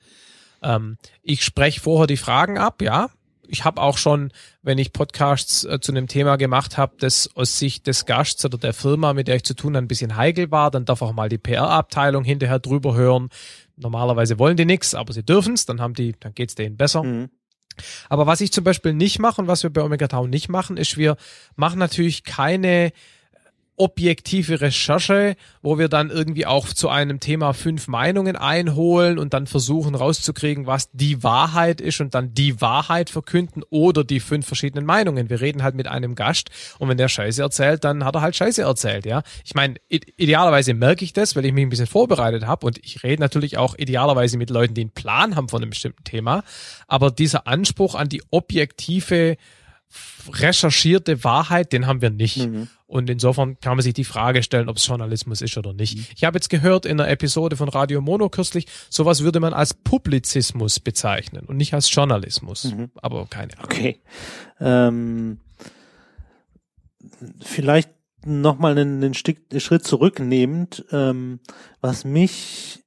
[0.62, 3.10] Ähm, ich spreche vorher die Fragen ab, ja.
[3.46, 7.60] Ich habe auch schon, wenn ich Podcasts äh, zu einem Thema gemacht habe, das aus
[7.60, 10.72] Sicht des Gasts oder der Firma, mit der ich zu tun ein bisschen heikel war,
[10.72, 13.30] dann darf auch mal die PR-Abteilung hinterher drüber hören.
[13.76, 17.04] Normalerweise wollen die nichts, aber sie dürfen es, dann haben die, dann geht's denen besser.
[17.04, 17.30] Mhm.
[18.10, 20.78] Aber was ich zum Beispiel nicht mache und was wir bei Omega Tau nicht machen,
[20.78, 21.18] ist, wir
[21.56, 22.92] machen natürlich keine
[23.76, 29.48] objektive Recherche, wo wir dann irgendwie auch zu einem Thema fünf Meinungen einholen und dann
[29.48, 34.86] versuchen rauszukriegen, was die Wahrheit ist und dann die Wahrheit verkünden oder die fünf verschiedenen
[34.86, 35.30] Meinungen.
[35.30, 38.36] Wir reden halt mit einem Gast und wenn der Scheiße erzählt, dann hat er halt
[38.36, 39.24] Scheiße erzählt, ja.
[39.44, 43.04] Ich meine, idealerweise merke ich das, weil ich mich ein bisschen vorbereitet habe und ich
[43.04, 46.44] rede natürlich auch idealerweise mit Leuten, die einen Plan haben von einem bestimmten Thema,
[46.88, 49.38] aber dieser Anspruch an die objektive
[50.32, 52.38] recherchierte Wahrheit, den haben wir nicht.
[52.38, 52.68] Mhm.
[52.88, 55.98] Und insofern kann man sich die Frage stellen, ob es Journalismus ist oder nicht.
[55.98, 56.06] Mhm.
[56.16, 59.74] Ich habe jetzt gehört in einer Episode von Radio Mono kürzlich, sowas würde man als
[59.74, 62.66] Publizismus bezeichnen und nicht als Journalismus.
[62.66, 62.92] Mhm.
[62.96, 63.66] Aber keine Ahnung.
[63.66, 64.02] Okay.
[64.60, 65.40] Ähm,
[67.42, 67.90] vielleicht
[68.26, 71.40] nochmal einen, einen Schritt zurücknehmend, ähm,
[71.82, 72.84] was mich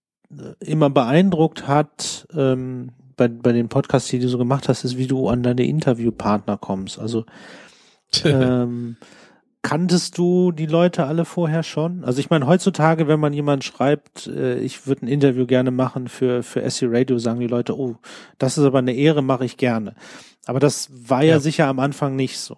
[0.61, 5.07] immer beeindruckt hat, ähm, bei, bei den Podcasts, die du so gemacht hast, ist, wie
[5.07, 6.99] du an deine Interviewpartner kommst.
[6.99, 7.25] Also
[8.25, 8.97] ähm,
[9.63, 12.05] kanntest du die Leute alle vorher schon?
[12.05, 16.09] Also ich meine, heutzutage, wenn man jemand schreibt, äh, ich würde ein Interview gerne machen
[16.09, 17.97] für, für SC Radio, sagen die Leute, oh,
[18.39, 19.95] das ist aber eine Ehre, mache ich gerne.
[20.47, 22.57] Aber das war ja, ja sicher am Anfang nicht so.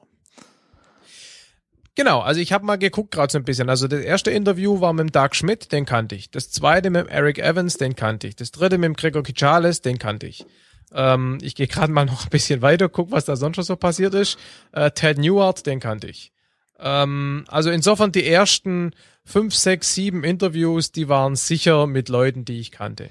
[1.99, 3.69] Genau, also ich habe mal geguckt gerade so ein bisschen.
[3.69, 6.31] Also das erste Interview war mit dem Doug Schmidt, den kannte ich.
[6.31, 8.37] Das zweite mit dem Eric Evans, den kannte ich.
[8.37, 10.47] Das dritte mit dem Gregor Kichales, den kannte ich.
[10.93, 13.75] Ähm, ich gehe gerade mal noch ein bisschen weiter, guck, was da sonst schon so
[13.75, 14.39] passiert ist.
[14.71, 16.31] Äh, Ted Newart, den kannte ich.
[16.79, 18.93] Ähm, also insofern die ersten
[19.25, 23.11] fünf, sechs, sieben Interviews, die waren sicher mit Leuten, die ich kannte.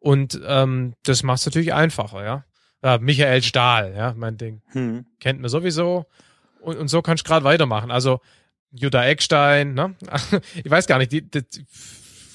[0.00, 2.44] Und ähm, das macht es natürlich einfacher, ja.
[2.82, 2.98] ja.
[2.98, 4.60] Michael Stahl, ja, mein Ding.
[4.72, 5.06] Hm.
[5.20, 6.06] Kennt man sowieso.
[6.64, 7.90] Und, und so kannst du gerade weitermachen.
[7.90, 8.20] Also
[8.72, 9.94] Jutta Eckstein, ne?
[10.64, 11.42] ich weiß gar nicht, die, die,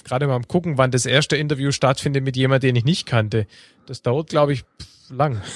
[0.04, 3.48] gerade mal am gucken, wann das erste Interview stattfindet mit jemandem, den ich nicht kannte.
[3.86, 4.64] Das dauert, glaube ich,
[5.10, 5.42] lang.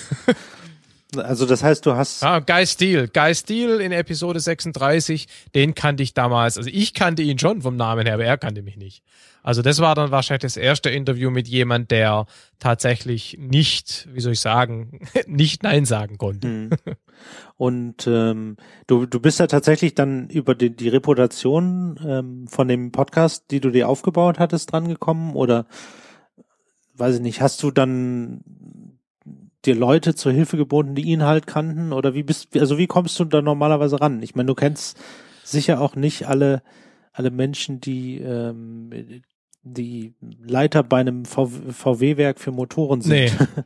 [1.16, 2.24] Also das heißt, du hast.
[2.24, 3.08] Ah, Guy Steele.
[3.08, 6.58] Guy Steele in Episode 36, den kannte ich damals.
[6.58, 9.04] Also ich kannte ihn schon vom Namen her, aber er kannte mich nicht.
[9.44, 12.26] Also das war dann wahrscheinlich das erste Interview mit jemand, der
[12.60, 16.48] tatsächlich nicht, wie soll ich sagen, nicht Nein sagen konnte.
[16.48, 16.70] Mhm.
[17.58, 18.56] Und ähm,
[18.88, 23.60] du, du bist ja tatsächlich dann über die, die Reputation ähm, von dem Podcast, die
[23.60, 25.68] du dir aufgebaut hattest, drangekommen oder
[26.96, 28.44] weiß ich nicht, hast du dann
[29.66, 33.20] dir Leute zur Hilfe geboten, die ihn halt kannten oder wie bist also wie kommst
[33.20, 34.22] du da normalerweise ran?
[34.22, 34.98] Ich meine, du kennst
[35.44, 36.62] sicher auch nicht alle
[37.14, 38.90] alle Menschen, die ähm,
[39.63, 40.13] die
[40.45, 43.12] Leiter bei einem VW-Werk für Motoren sind.
[43.12, 43.32] Nee.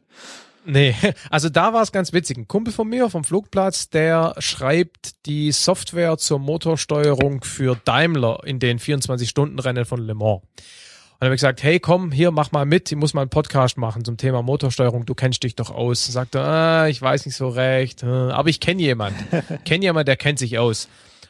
[0.69, 0.93] Nee,
[1.29, 2.37] also da war es ganz witzig.
[2.37, 8.59] Ein Kumpel von mir vom Flugplatz, der schreibt die Software zur Motorsteuerung für Daimler in
[8.59, 10.41] den 24-Stunden-Rennen von Le Mans.
[10.41, 13.29] Und dann habe ich gesagt, hey, komm, hier, mach mal mit, ich muss mal einen
[13.29, 16.05] Podcast machen zum Thema Motorsteuerung, du kennst dich doch aus.
[16.05, 19.15] Sagt er, ah, ich weiß nicht so recht, äh, aber ich kenne jemand.
[19.63, 20.89] kenne jemand, der kennt sich aus.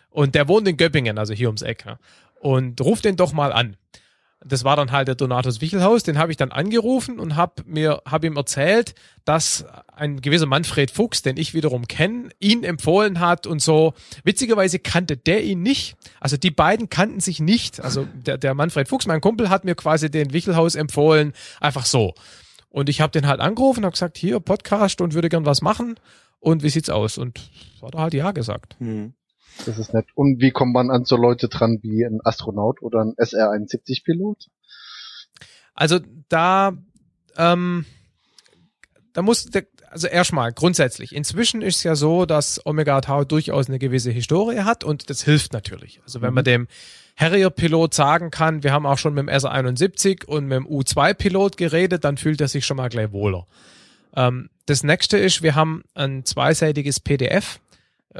[0.09, 1.85] Und der wohnt in Göppingen, also hier ums Eck.
[2.39, 3.77] Und ruf den doch mal an
[4.45, 8.01] das war dann halt der Donatus Wichelhaus, den habe ich dann angerufen und habe mir
[8.05, 8.93] hab ihm erzählt,
[9.25, 13.93] dass ein gewisser Manfred Fuchs, den ich wiederum kenne, ihn empfohlen hat und so.
[14.23, 15.97] Witzigerweise kannte der ihn nicht.
[16.19, 17.79] Also die beiden kannten sich nicht.
[17.81, 22.13] Also der, der Manfred Fuchs, mein Kumpel, hat mir quasi den Wichelhaus empfohlen, einfach so.
[22.69, 25.95] Und ich habe den halt angerufen habe gesagt, hier Podcast und würde gern was machen.
[26.39, 27.17] Und wie sieht's aus?
[27.17, 27.39] Und
[27.81, 28.75] hat er halt ja gesagt.
[28.79, 29.13] Hm.
[29.65, 30.07] Das ist nett.
[30.15, 34.47] Und wie kommt man an so Leute dran wie ein Astronaut oder ein SR-71-Pilot?
[35.73, 36.73] Also da,
[37.37, 37.85] ähm,
[39.13, 41.15] da muss, der, also erstmal grundsätzlich.
[41.15, 45.23] Inzwischen ist es ja so, dass Omega Tau durchaus eine gewisse Historie hat und das
[45.23, 46.01] hilft natürlich.
[46.03, 46.35] Also wenn mhm.
[46.35, 46.67] man dem
[47.15, 52.03] Harrier-Pilot sagen kann, wir haben auch schon mit dem SR-71 und mit dem U-2-Pilot geredet,
[52.03, 53.47] dann fühlt er sich schon mal gleich wohler.
[54.15, 57.59] Ähm, das nächste ist, wir haben ein zweiseitiges PDF,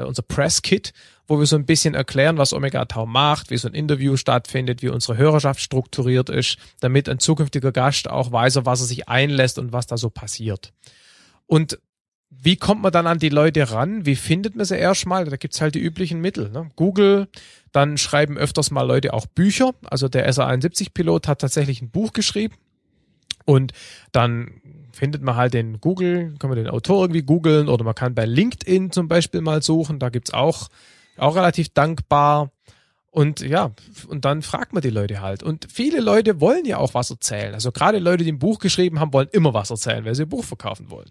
[0.06, 0.92] unser Press-Kit,
[1.26, 4.82] wo wir so ein bisschen erklären, was Omega Tau macht, wie so ein Interview stattfindet,
[4.82, 9.08] wie unsere Hörerschaft strukturiert ist, damit ein zukünftiger Gast auch weiß, auf was er sich
[9.08, 10.72] einlässt und was da so passiert.
[11.46, 11.78] Und
[12.30, 14.04] wie kommt man dann an die Leute ran?
[14.04, 15.24] Wie findet man sie erstmal?
[15.24, 16.50] Da gibt's halt die üblichen Mittel.
[16.50, 16.68] Ne?
[16.76, 17.28] Google,
[17.72, 19.72] dann schreiben öfters mal Leute auch Bücher.
[19.84, 22.54] Also der SA-71-Pilot hat tatsächlich ein Buch geschrieben.
[23.46, 23.72] Und
[24.12, 24.60] dann
[24.92, 28.24] findet man halt den Google, kann man den Autor irgendwie googeln oder man kann bei
[28.24, 29.98] LinkedIn zum Beispiel mal suchen.
[29.98, 30.68] Da gibt's auch
[31.18, 32.50] auch relativ dankbar.
[33.10, 33.72] Und ja,
[34.08, 35.42] und dann fragt man die Leute halt.
[35.42, 37.54] Und viele Leute wollen ja auch was erzählen.
[37.54, 40.28] Also gerade Leute, die ein Buch geschrieben haben, wollen immer was erzählen, weil sie ein
[40.28, 41.10] Buch verkaufen wollen.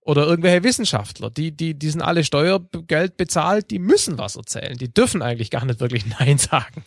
[0.00, 4.76] Oder irgendwelche Wissenschaftler, die, die, die sind alle Steuergeld bezahlt, die müssen was erzählen.
[4.76, 6.84] Die dürfen eigentlich gar nicht wirklich Nein sagen.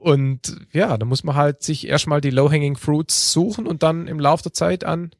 [0.00, 4.20] Und ja, da muss man halt sich erstmal die Low-Hanging Fruits suchen und dann im
[4.20, 5.10] Laufe der Zeit an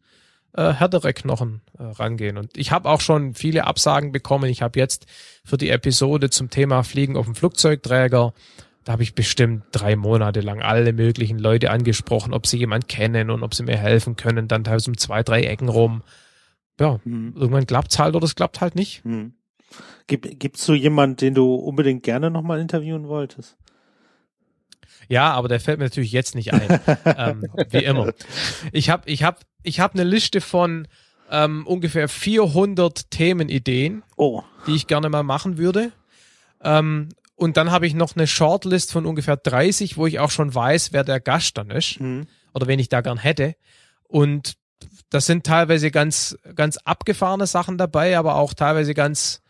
[0.54, 2.38] äh, härtere Knochen äh, rangehen.
[2.38, 4.48] Und ich habe auch schon viele Absagen bekommen.
[4.48, 5.06] Ich habe jetzt
[5.44, 8.32] für die Episode zum Thema Fliegen auf dem Flugzeugträger,
[8.84, 13.30] da habe ich bestimmt drei Monate lang alle möglichen Leute angesprochen, ob sie jemand kennen
[13.30, 16.02] und ob sie mir helfen können, dann teilweise um zwei, drei Ecken rum.
[16.78, 17.32] Ja, mhm.
[17.34, 19.04] irgendwann klappt's halt oder es klappt halt nicht.
[19.04, 19.34] Mhm.
[20.06, 23.56] Gibt gibt's so jemand, den du unbedingt gerne nochmal interviewen wolltest?
[25.08, 26.80] Ja, aber der fällt mir natürlich jetzt nicht ein.
[27.04, 28.12] ähm, wie immer.
[28.72, 30.86] Ich habe ich hab, ich hab eine Liste von
[31.30, 34.42] ähm, ungefähr 400 Themenideen, oh.
[34.66, 35.92] die ich gerne mal machen würde.
[36.62, 40.54] Ähm, und dann habe ich noch eine Shortlist von ungefähr 30, wo ich auch schon
[40.54, 42.26] weiß, wer der Gast dann ist mhm.
[42.52, 43.56] oder wen ich da gern hätte.
[44.06, 44.54] Und
[45.10, 49.40] das sind teilweise ganz, ganz abgefahrene Sachen dabei, aber auch teilweise ganz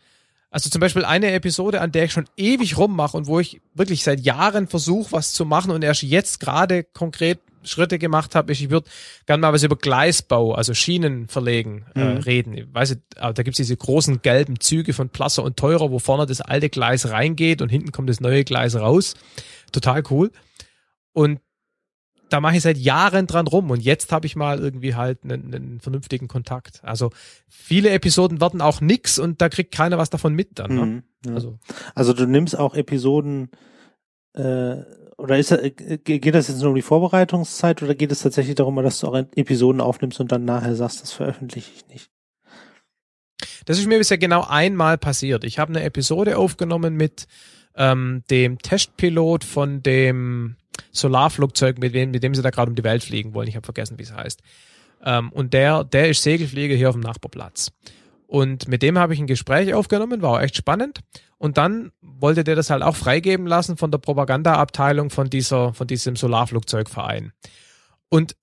[0.55, 4.05] also zum Beispiel eine Episode, an der ich schon ewig rummache und wo ich wirklich
[4.05, 8.61] seit Jahren versuche, was zu machen und erst jetzt gerade konkret Schritte gemacht habe, ist,
[8.61, 8.89] ich würde
[9.25, 12.17] gerne mal was über Gleisbau, also Schienen verlegen, äh, Mhm.
[12.17, 12.53] reden.
[12.53, 15.99] Ich weiß nicht, aber da gibt's diese großen gelben Züge von Plasser und Teurer, wo
[15.99, 19.15] vorne das alte Gleis reingeht und hinten kommt das neue Gleis raus.
[19.71, 20.31] Total cool.
[21.13, 21.39] Und
[22.29, 25.53] da mache ich seit Jahren dran rum und jetzt habe ich mal irgendwie halt einen,
[25.53, 26.81] einen vernünftigen Kontakt.
[26.83, 27.11] Also
[27.47, 30.75] viele Episoden werden auch nix und da kriegt keiner was davon mit dann.
[30.75, 30.85] Ne?
[30.85, 31.03] Mhm.
[31.27, 31.33] Ja.
[31.35, 31.59] Also
[31.93, 33.49] Also du nimmst auch Episoden
[34.33, 34.77] äh,
[35.17, 38.75] oder ist äh, geht das jetzt nur um die Vorbereitungszeit oder geht es tatsächlich darum,
[38.77, 42.09] dass du auch Episoden aufnimmst und dann nachher sagst, das veröffentliche ich nicht?
[43.65, 45.43] Das ist mir bisher genau einmal passiert.
[45.43, 47.27] Ich habe eine Episode aufgenommen mit
[47.75, 50.55] ähm, dem Testpilot von dem
[50.91, 53.47] Solarflugzeug, mit dem, mit dem sie da gerade um die Welt fliegen wollen.
[53.47, 54.41] Ich habe vergessen, wie es heißt.
[55.03, 57.71] Ähm, und der, der ist Segelflieger hier auf dem Nachbarplatz.
[58.27, 60.99] Und mit dem habe ich ein Gespräch aufgenommen, war auch echt spannend.
[61.37, 65.87] Und dann wollte der das halt auch freigeben lassen von der Propagandaabteilung von dieser, von
[65.87, 67.33] diesem Solarflugzeugverein.
[68.09, 68.35] Und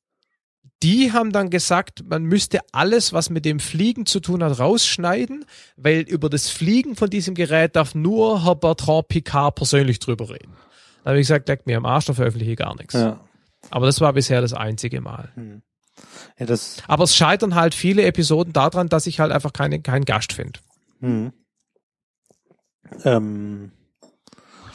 [0.83, 5.45] die haben dann gesagt, man müsste alles, was mit dem Fliegen zu tun hat, rausschneiden,
[5.77, 10.55] weil über das Fliegen von diesem Gerät darf nur Herr Bertrand Picard persönlich drüber reden.
[11.05, 12.95] Da habe ich gesagt, leckt mir am Arsch, da veröffentliche ich gar nichts.
[12.95, 13.21] Ja.
[13.71, 15.31] Aber das war bisher das einzige Mal.
[15.35, 15.63] Hm.
[16.39, 20.05] Ja, das, Aber es scheitern halt viele Episoden daran, dass ich halt einfach keine, keinen
[20.05, 20.61] Gast finde.
[21.01, 21.33] hm.
[23.05, 23.71] Ähm,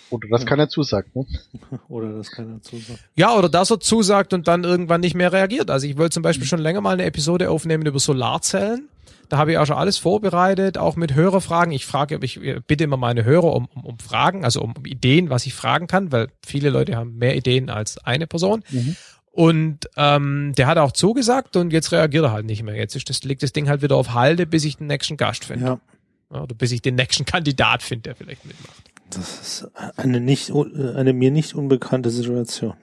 [0.09, 1.25] Oder das keiner zusagt, ne?
[1.89, 2.99] oder das kann dazu sagen.
[3.15, 5.69] Ja, oder dass er zusagt und dann irgendwann nicht mehr reagiert.
[5.69, 8.89] Also ich wollte zum Beispiel schon länger mal eine Episode aufnehmen über Solarzellen.
[9.29, 11.73] Da habe ich auch schon alles vorbereitet, auch mit Hörerfragen.
[11.73, 15.45] Ich frage, ich bitte immer meine Hörer um, um, um Fragen, also um Ideen, was
[15.45, 18.63] ich fragen kann, weil viele Leute haben mehr Ideen als eine Person.
[18.69, 18.95] Mhm.
[19.31, 22.75] Und ähm, der hat auch zugesagt und jetzt reagiert er halt nicht mehr.
[22.75, 25.45] Jetzt ist das, liegt das Ding halt wieder auf Halde, bis ich den nächsten Gast
[25.45, 25.65] finde.
[25.65, 25.79] Ja,
[26.29, 28.83] oder bis ich den nächsten Kandidat finde, der vielleicht mitmacht.
[29.09, 32.73] das ist eine nicht, eine mir nicht unbekannte Situation.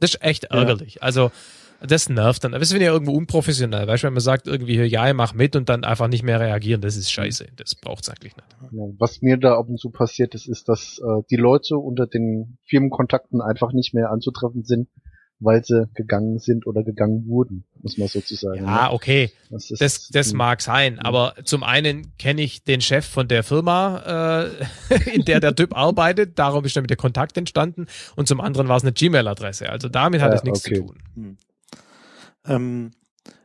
[0.00, 1.02] Das ist echt ärgerlich.
[1.02, 1.30] Also,
[1.86, 2.52] das nervt dann.
[2.52, 3.86] Das finde ich ja irgendwo unprofessionell.
[3.86, 6.22] Weißt du, wenn man sagt irgendwie, hier, ja, ich mach mit und dann einfach nicht
[6.22, 7.48] mehr reagieren, das ist scheiße.
[7.56, 8.48] Das braucht's eigentlich nicht.
[8.72, 12.06] Ja, Was mir da ab und zu passiert ist, ist, dass äh, die Leute unter
[12.06, 14.88] den Firmenkontakten einfach nicht mehr anzutreffen sind,
[15.40, 18.64] weil sie gegangen sind oder gegangen wurden, muss man sozusagen.
[18.64, 18.92] Ja, ne?
[18.92, 19.32] okay.
[19.50, 20.98] das, ist, Das, das mag sein.
[20.98, 24.44] Aber zum einen kenne ich den Chef von der Firma,
[24.90, 26.38] äh, in der der Typ arbeitet.
[26.38, 27.86] Darum ist damit der Kontakt entstanden.
[28.16, 29.68] Und zum anderen war es eine Gmail-Adresse.
[29.70, 30.74] Also damit hat Ja, es nichts okay.
[30.76, 31.38] zu tun.
[32.46, 32.90] Ähm,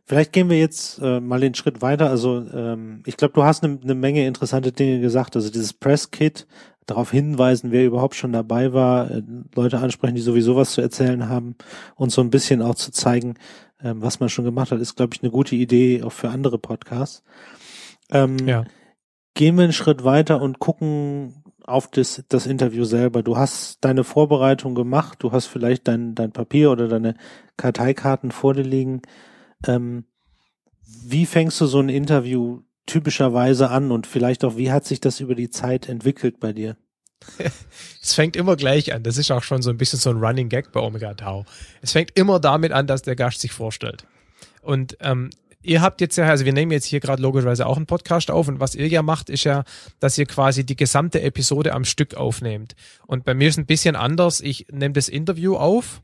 [0.05, 2.09] vielleicht gehen wir jetzt äh, mal den Schritt weiter.
[2.09, 5.35] Also ähm, ich glaube, du hast eine ne Menge interessante Dinge gesagt.
[5.35, 6.45] Also dieses Press-Kit,
[6.85, 9.23] darauf hinweisen, wer überhaupt schon dabei war, äh,
[9.55, 11.55] Leute ansprechen, die sowieso was zu erzählen haben
[11.95, 13.35] und so ein bisschen auch zu zeigen,
[13.81, 16.57] ähm, was man schon gemacht hat, ist, glaube ich, eine gute Idee auch für andere
[16.57, 17.23] Podcasts.
[18.11, 18.65] Ähm, Ja.
[19.33, 23.21] Gehen wir einen Schritt weiter und gucken auf das, das Interview selber.
[23.21, 27.15] Du hast deine Vorbereitung gemacht, du hast vielleicht dein, dein Papier oder deine
[27.57, 29.01] Karteikarten vor dir liegen.
[29.67, 30.05] Ähm,
[31.05, 35.19] wie fängst du so ein Interview typischerweise an und vielleicht auch, wie hat sich das
[35.19, 36.77] über die Zeit entwickelt bei dir?
[38.01, 39.01] Es fängt immer gleich an.
[39.01, 41.45] Das ist auch schon so ein bisschen so ein Running Gag bei Omega Tau.
[41.81, 44.05] Es fängt immer damit an, dass der Gast sich vorstellt.
[44.61, 45.31] Und ähm,
[45.63, 48.47] ihr habt jetzt ja, also wir nehmen jetzt hier gerade logischerweise auch einen Podcast auf
[48.47, 49.63] und was ihr ja macht, ist ja,
[49.99, 52.75] dass ihr quasi die gesamte Episode am Stück aufnehmt.
[53.07, 54.41] Und bei mir ist ein bisschen anders.
[54.41, 56.01] Ich nehme das Interview auf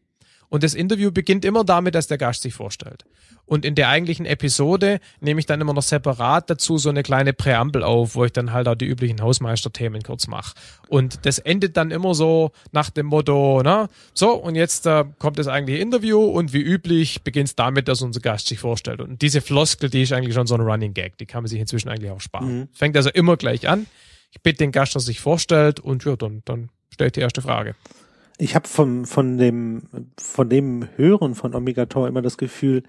[0.51, 3.05] und das Interview beginnt immer damit, dass der Gast sich vorstellt.
[3.45, 7.31] Und in der eigentlichen Episode nehme ich dann immer noch separat dazu so eine kleine
[7.31, 10.53] Präambel auf, wo ich dann halt auch die üblichen Hausmeisterthemen kurz mache.
[10.89, 15.39] Und das endet dann immer so nach dem Motto, na, so, und jetzt äh, kommt
[15.39, 18.99] das eigentliche Interview und wie üblich beginnt es damit, dass unser Gast sich vorstellt.
[18.99, 21.61] Und diese Floskel, die ist eigentlich schon so ein Running Gag, die kann man sich
[21.61, 22.59] inzwischen eigentlich auch sparen.
[22.59, 22.67] Mhm.
[22.73, 23.87] Fängt also immer gleich an.
[24.31, 27.21] Ich bitte den Gast, dass er sich vorstellt und ja, dann, dann stelle ich die
[27.21, 27.73] erste Frage.
[28.41, 29.83] Ich habe von, von dem,
[30.17, 32.81] von dem Hören von Omega Tor immer das Gefühl,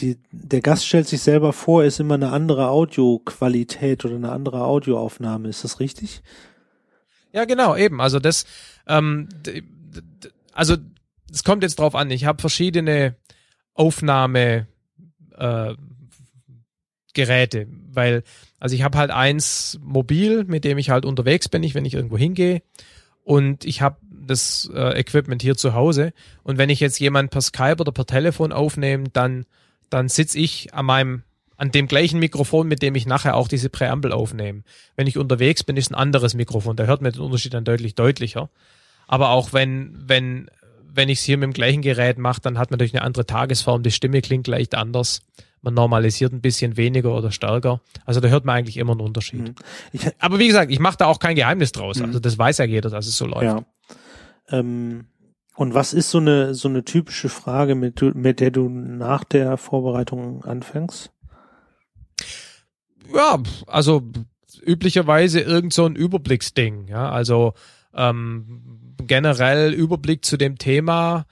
[0.00, 4.64] die, der Gast stellt sich selber vor, ist immer eine andere Audioqualität oder eine andere
[4.64, 5.50] Audioaufnahme.
[5.50, 6.22] Ist das richtig?
[7.30, 8.00] Ja, genau, eben.
[8.00, 8.46] Also das,
[8.86, 9.28] ähm,
[10.54, 10.76] also
[11.30, 12.10] es kommt jetzt drauf an.
[12.10, 13.16] Ich habe verschiedene
[13.74, 14.66] Aufnahme
[15.36, 15.74] äh,
[17.12, 18.22] Geräte, weil
[18.58, 21.92] also ich habe halt eins mobil, mit dem ich halt unterwegs bin, ich, wenn ich
[21.92, 22.62] irgendwo hingehe
[23.24, 23.98] und ich habe
[24.30, 26.12] das äh, Equipment hier zu Hause
[26.42, 29.44] und wenn ich jetzt jemanden per Skype oder per Telefon aufnehme, dann
[29.90, 31.22] dann sitze ich an meinem
[31.60, 34.62] an dem gleichen Mikrofon, mit dem ich nachher auch diese Präambel aufnehme.
[34.96, 36.74] Wenn ich unterwegs bin, ist ein anderes Mikrofon.
[36.74, 38.48] Da hört man den Unterschied dann deutlich deutlicher.
[39.06, 40.50] Aber auch wenn, wenn,
[40.90, 43.26] wenn ich es hier mit dem gleichen Gerät mache, dann hat man natürlich eine andere
[43.26, 43.82] Tagesform.
[43.82, 45.20] Die Stimme klingt leicht anders.
[45.60, 47.82] Man normalisiert ein bisschen weniger oder stärker.
[48.06, 49.40] Also da hört man eigentlich immer einen Unterschied.
[49.48, 49.54] Mhm.
[49.92, 51.98] Ich, Aber wie gesagt, ich mache da auch kein Geheimnis draus.
[51.98, 52.06] Mhm.
[52.06, 53.42] Also das weiß ja jeder, dass es so läuft.
[53.42, 53.62] ja.
[54.50, 55.06] Ähm,
[55.56, 59.56] Und was ist so eine, so eine typische Frage, mit, mit der du nach der
[59.56, 61.10] Vorbereitung anfängst?
[63.14, 64.02] Ja, also
[64.64, 67.52] üblicherweise irgend so ein Überblicksding, ja, also
[67.94, 71.26] ähm, generell Überblick zu dem Thema.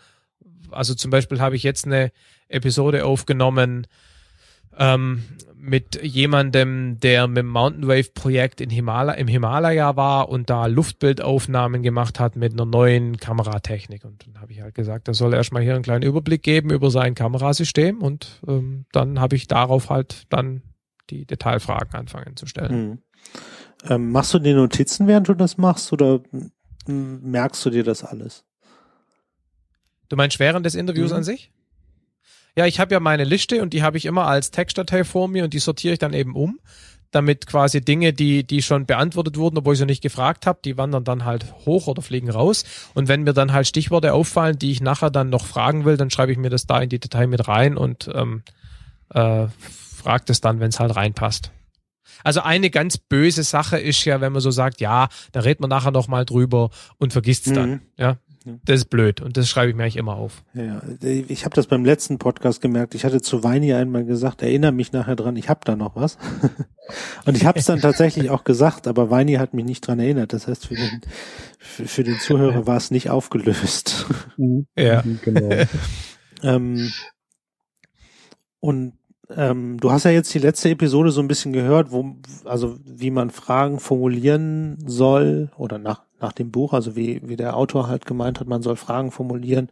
[0.71, 2.11] Also zum Beispiel habe ich jetzt eine
[2.49, 3.87] Episode aufgenommen,
[4.79, 5.23] ähm,
[5.61, 10.67] mit jemandem, der mit dem Mountain Wave Projekt in Himala im Himalaya war und da
[10.67, 14.05] Luftbildaufnahmen gemacht hat mit einer neuen Kameratechnik.
[14.05, 16.91] Und dann habe ich halt gesagt, er soll erstmal hier einen kleinen Überblick geben über
[16.91, 20.63] sein Kamerasystem und ähm, dann habe ich darauf halt dann
[21.11, 22.89] die Detailfragen anfangen zu stellen.
[22.89, 22.99] Mhm.
[23.89, 26.21] Ähm, machst du die Notizen, während du das machst, oder
[26.87, 28.45] merkst du dir das alles?
[30.09, 31.19] Du meinst während des Interviews mhm.
[31.19, 31.53] an sich?
[32.59, 35.45] Ja, ich habe ja meine Liste und die habe ich immer als Textdatei vor mir
[35.45, 36.59] und die sortiere ich dann eben um,
[37.13, 40.77] damit quasi Dinge, die die schon beantwortet wurden, obwohl ich sie nicht gefragt habe, die
[40.77, 42.65] wandern dann halt hoch oder fliegen raus.
[42.95, 46.11] Und wenn mir dann halt Stichworte auffallen, die ich nachher dann noch fragen will, dann
[46.11, 48.43] schreibe ich mir das da in die Datei mit rein und ähm,
[49.15, 49.47] äh,
[49.95, 51.53] frage das dann, wenn es halt reinpasst.
[52.25, 55.71] Also eine ganz böse Sache ist ja, wenn man so sagt, ja, da redet man
[55.71, 57.71] nachher noch mal drüber und vergisst es dann.
[57.71, 57.81] Mhm.
[57.97, 58.17] Ja,
[58.65, 60.43] das ist blöd und das schreibe ich mir eigentlich immer auf.
[60.55, 62.95] Ja, ich habe das beim letzten Podcast gemerkt.
[62.95, 66.19] Ich hatte zu Weini einmal gesagt, erinnere mich nachher dran, ich habe da noch was.
[67.27, 70.33] und ich habe es dann tatsächlich auch gesagt, aber Weini hat mich nicht dran erinnert.
[70.33, 71.01] Das heißt, für den,
[71.59, 74.07] für, für den Zuhörer war es nicht aufgelöst.
[74.37, 74.67] Mhm.
[74.77, 75.51] Ja, genau.
[76.43, 76.91] ähm,
[78.61, 78.98] und
[79.37, 83.11] ähm, du hast ja jetzt die letzte Episode so ein bisschen gehört, wo, also wie
[83.11, 88.05] man Fragen formulieren soll oder nach nach dem Buch, also wie, wie der Autor halt
[88.05, 89.69] gemeint hat, man soll Fragen formulieren,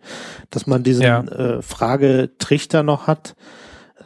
[0.51, 1.21] dass man diesen ja.
[1.23, 3.35] äh, Fragetrichter noch hat.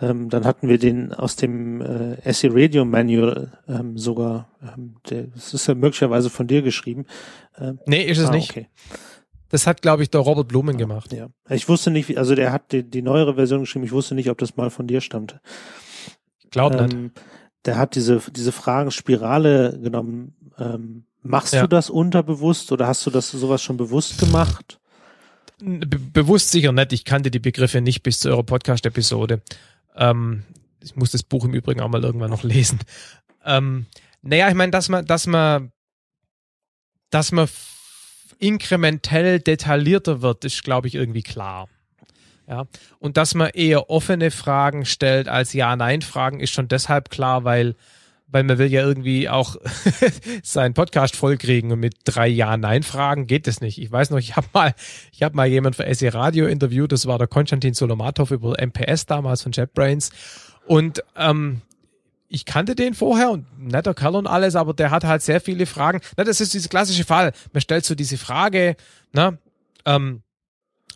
[0.00, 5.24] Ähm, dann hatten wir den aus dem äh, Essay Radio Manual ähm, sogar, ähm, der,
[5.24, 7.04] das ist ja möglicherweise von dir geschrieben.
[7.58, 8.50] Ähm, nee, ist es ah, nicht.
[8.50, 8.68] Okay.
[9.50, 11.12] Das hat, glaube ich, der Robert Blumen gemacht.
[11.12, 11.28] Ja.
[11.48, 14.38] Ich wusste nicht, also der hat die, die neuere Version geschrieben, ich wusste nicht, ob
[14.38, 15.40] das mal von dir stammte.
[16.50, 16.94] Glaub nicht.
[16.94, 17.10] Ähm,
[17.64, 20.34] der hat diese, diese Fragenspirale genommen.
[20.58, 21.62] Ähm, machst ja.
[21.62, 24.80] du das unterbewusst oder hast du das sowas schon bewusst gemacht?
[25.58, 26.92] Be bewusst sicher nicht.
[26.92, 29.42] Ich kannte die Begriffe nicht bis zu eurer Podcast-Episode.
[29.94, 30.44] Ähm,
[30.82, 32.78] ich muss das Buch im Übrigen auch mal irgendwann noch lesen.
[33.44, 33.86] Ähm,
[34.22, 35.72] naja, ich meine, dass man, dass man,
[37.10, 37.48] dass man
[38.40, 41.68] inkrementell detaillierter wird, ist, glaube ich, irgendwie klar.
[42.48, 42.66] Ja.
[42.98, 47.76] Und dass man eher offene Fragen stellt als Ja-Nein-Fragen, ist schon deshalb klar, weil,
[48.26, 49.54] weil man will ja irgendwie auch
[50.42, 53.80] seinen Podcast vollkriegen und mit drei Ja-Nein-Fragen geht das nicht.
[53.80, 54.74] Ich weiß noch, ich habe mal,
[55.12, 59.06] ich habe mal jemand für SE Radio interviewt, das war der Konstantin Solomatov über MPS
[59.06, 60.10] damals von JetBrains.
[60.66, 61.62] Und ähm,
[62.30, 65.66] ich kannte den vorher und netter Kerl und alles, aber der hat halt sehr viele
[65.66, 66.00] Fragen.
[66.16, 67.32] Na, das ist dieser klassische Fall.
[67.52, 68.76] Man stellt so diese Frage,
[69.12, 69.36] na,
[69.84, 70.22] ähm,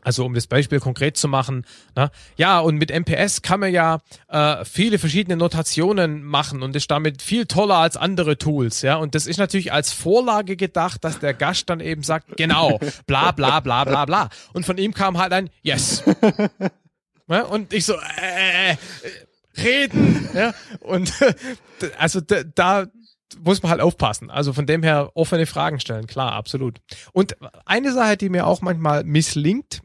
[0.03, 1.67] also um das Beispiel konkret zu machen,
[1.97, 6.91] na, ja, und mit MPS kann man ja äh, viele verschiedene Notationen machen und ist
[6.91, 8.97] damit viel toller als andere Tools, ja.
[8.97, 13.33] Und das ist natürlich als Vorlage gedacht, dass der Gast dann eben sagt, genau, bla
[13.33, 14.29] bla bla bla bla.
[14.53, 16.05] Und von ihm kam halt ein Yes.
[17.29, 18.77] ja, und ich so, äh, äh, äh
[19.57, 20.21] reden.
[20.35, 20.53] Ja?
[20.81, 21.13] Und
[21.99, 22.87] also da, da
[23.39, 24.31] muss man halt aufpassen.
[24.31, 26.81] Also von dem her offene Fragen stellen, klar, absolut.
[27.13, 29.81] Und eine Sache, die mir auch manchmal misslingt,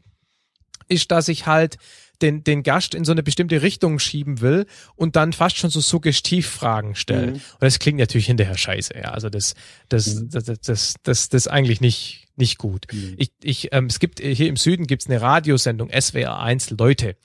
[0.88, 1.76] ist, dass ich halt
[2.22, 5.80] den, den Gast in so eine bestimmte Richtung schieben will und dann fast schon so
[5.80, 7.30] Suggestivfragen stellen.
[7.30, 7.34] Mhm.
[7.34, 9.10] Und das klingt natürlich hinterher scheiße, ja.
[9.12, 9.54] Also das,
[9.88, 10.30] das, mhm.
[10.30, 12.86] das, das, das, das, das eigentlich nicht, nicht gut.
[12.92, 13.14] Mhm.
[13.16, 17.16] Ich, ich, ähm, es gibt hier im Süden gibt's eine Radiosendung SWR 1 Leute.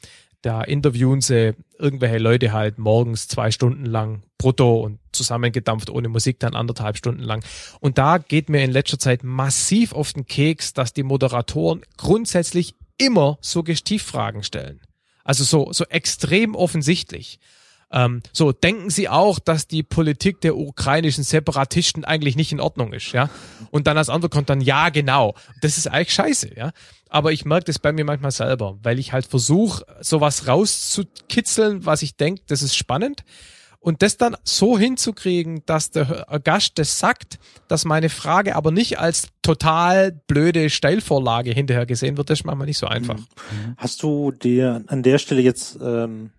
[0.45, 6.39] Da interviewen sie irgendwelche Leute halt morgens zwei Stunden lang brutto und zusammengedampft ohne Musik
[6.39, 7.43] dann anderthalb Stunden lang.
[7.79, 12.75] Und da geht mir in letzter Zeit massiv auf den Keks, dass die Moderatoren grundsätzlich
[12.99, 14.81] immer Suggestivfragen stellen.
[15.23, 17.39] Also so, so extrem offensichtlich.
[17.95, 22.93] Ähm, so, denken Sie auch, dass die Politik der ukrainischen Separatisten eigentlich nicht in Ordnung
[22.93, 23.29] ist, ja?
[23.71, 25.34] Und dann als Antwort kommt dann, ja, genau.
[25.62, 26.71] Das ist eigentlich scheiße, ja?
[27.15, 32.01] aber ich merke das bei mir manchmal selber, weil ich halt versuche, sowas rauszukitzeln, was
[32.01, 33.23] ich denke, das ist spannend.
[33.79, 38.99] Und das dann so hinzukriegen, dass der Gast das sagt, dass meine Frage aber nicht
[38.99, 43.19] als total blöde Steilvorlage hinterher gesehen wird, das ist manchmal nicht so einfach.
[43.77, 46.32] Hast du dir an der Stelle jetzt, ähm,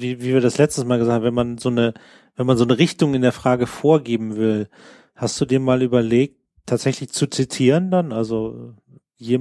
[0.00, 1.94] wie, wie wir das letztes Mal gesagt haben, wenn man so eine,
[2.36, 4.68] wenn man so eine Richtung in der Frage vorgeben will,
[5.14, 8.12] hast du dir mal überlegt, tatsächlich zu zitieren dann?
[8.12, 8.74] Also
[9.16, 9.38] je,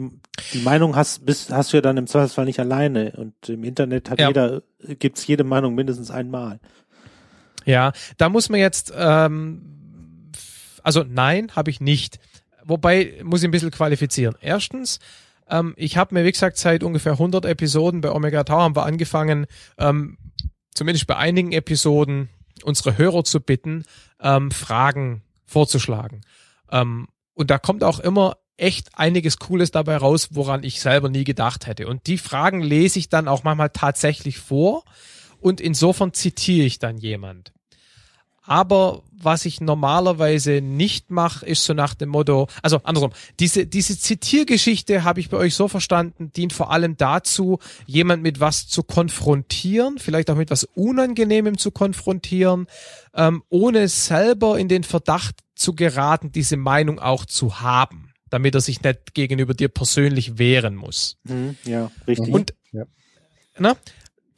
[0.54, 4.10] die Meinung hast, bist, hast du ja dann im Zweifelsfall nicht alleine und im Internet
[4.10, 4.28] hat ja.
[4.28, 4.64] jeder,
[5.00, 6.60] gibt's jede Meinung mindestens einmal.
[7.66, 10.32] Ja, da muss man jetzt, ähm,
[10.84, 12.20] also nein, habe ich nicht.
[12.64, 14.36] Wobei muss ich ein bisschen qualifizieren.
[14.42, 15.00] Erstens,
[15.52, 18.86] Ähm, ich habe mir, wie gesagt, seit ungefähr 100 Episoden bei Omega Tau haben wir
[18.86, 19.48] angefangen,
[19.78, 20.18] ähm,
[20.74, 22.30] zumindest bei einigen Episoden
[22.64, 23.84] unsere Hörer zu bitten,
[24.20, 26.22] ähm, Fragen vorzuschlagen.
[26.72, 31.24] Ähm, und da kommt auch immer echt einiges Cooles dabei raus, woran ich selber nie
[31.24, 31.88] gedacht hätte.
[31.88, 34.84] Und die Fragen lese ich dann auch manchmal tatsächlich vor
[35.40, 37.52] und insofern zitiere ich dann jemand.
[38.44, 43.98] Aber was ich normalerweise nicht mache, ist so nach dem Motto, also andersrum, diese, diese
[43.98, 48.82] Zitiergeschichte habe ich bei euch so verstanden, dient vor allem dazu, jemand mit was zu
[48.82, 52.68] konfrontieren, vielleicht auch mit was Unangenehmem zu konfrontieren,
[53.14, 58.62] ähm, ohne selber in den Verdacht zu geraten, diese Meinung auch zu haben, damit er
[58.62, 61.18] sich nicht gegenüber dir persönlich wehren muss.
[61.26, 62.34] Mhm, ja, richtig.
[62.34, 62.86] Und Ja.
[63.60, 63.76] na,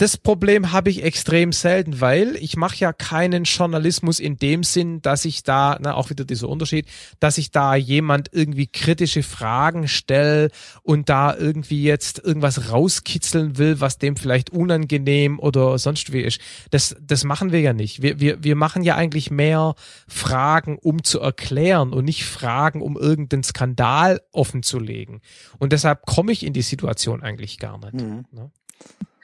[0.04, 5.02] das Problem habe ich extrem selten, weil ich mache ja keinen Journalismus in dem Sinn,
[5.02, 6.88] dass ich da, na, auch wieder dieser Unterschied,
[7.22, 10.50] dass ich da jemand irgendwie kritische Fragen stelle
[10.82, 16.42] und da irgendwie jetzt irgendwas rauskitzeln will, was dem vielleicht unangenehm oder sonst wie ist.
[16.70, 18.02] Das, das machen wir ja nicht.
[18.02, 19.74] Wir, wir, wir machen ja eigentlich mehr
[20.10, 25.22] Fragen, um zu erklären und nicht Fragen, um irgendeinen Skandal offenzulegen.
[25.60, 27.94] Und deshalb komme ich in die Situation eigentlich gar nicht.
[27.94, 28.26] Mhm.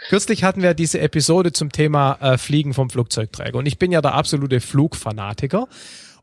[0.08, 4.02] Kürzlich hatten wir diese Episode zum Thema äh, Fliegen vom Flugzeugträger und ich bin ja
[4.02, 5.68] der absolute Flugfanatiker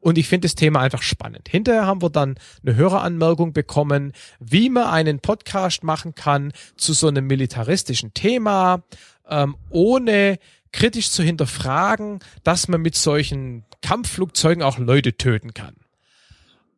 [0.01, 1.49] und ich finde das Thema einfach spannend.
[1.49, 7.09] Hinterher haben wir dann eine Höreranmerkung bekommen, wie man einen Podcast machen kann zu so
[7.09, 8.83] einem militaristischen Thema,
[9.29, 10.39] ähm, ohne
[10.73, 15.75] kritisch zu hinterfragen, dass man mit solchen Kampfflugzeugen auch Leute töten kann.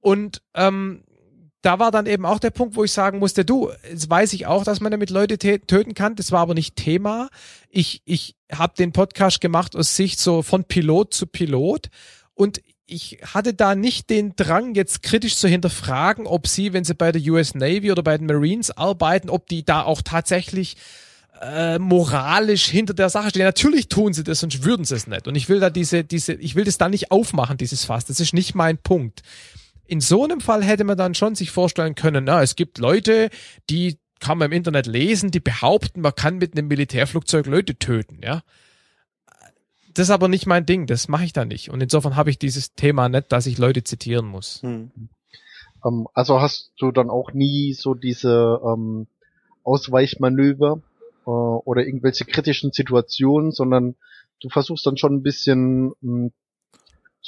[0.00, 1.04] Und ähm,
[1.62, 4.46] da war dann eben auch der Punkt, wo ich sagen musste, du, jetzt weiß ich
[4.46, 6.14] auch, dass man damit Leute töten kann.
[6.14, 7.28] Das war aber nicht Thema.
[7.68, 11.88] Ich, ich habe den Podcast gemacht aus Sicht so von Pilot zu Pilot
[12.34, 16.94] und ich hatte da nicht den Drang, jetzt kritisch zu hinterfragen, ob sie, wenn sie
[16.94, 20.76] bei der US Navy oder bei den Marines arbeiten, ob die da auch tatsächlich
[21.42, 23.42] äh, moralisch hinter der Sache stehen.
[23.42, 25.28] Natürlich tun sie das, sonst würden sie es nicht.
[25.28, 28.06] Und ich will da diese, diese, ich will das da nicht aufmachen, dieses Fass.
[28.06, 29.22] Das ist nicht mein Punkt.
[29.88, 33.30] In so einem Fall hätte man dann schon sich vorstellen können, na, es gibt Leute,
[33.70, 38.20] die kann man im Internet lesen, die behaupten, man kann mit einem Militärflugzeug Leute töten,
[38.22, 38.42] ja.
[39.94, 41.70] Das ist aber nicht mein Ding, das mache ich da nicht.
[41.70, 44.62] Und insofern habe ich dieses Thema nicht, dass ich Leute zitieren muss.
[44.62, 44.90] Mhm.
[45.84, 49.06] Ähm, also hast du dann auch nie so diese ähm,
[49.64, 50.82] Ausweichmanöver
[51.26, 53.96] äh, oder irgendwelche kritischen Situationen, sondern
[54.40, 56.30] du versuchst dann schon ein bisschen mh,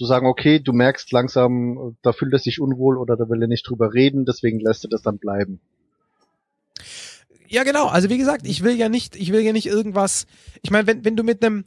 [0.00, 3.48] zu sagen, okay, du merkst langsam, da fühlt er sich unwohl oder da will er
[3.48, 5.60] nicht drüber reden, deswegen lässt er das dann bleiben.
[7.48, 7.86] Ja, genau.
[7.86, 10.26] Also wie gesagt, ich will ja nicht, ich will ja nicht irgendwas.
[10.62, 11.64] Ich meine, wenn, wenn du mit einem,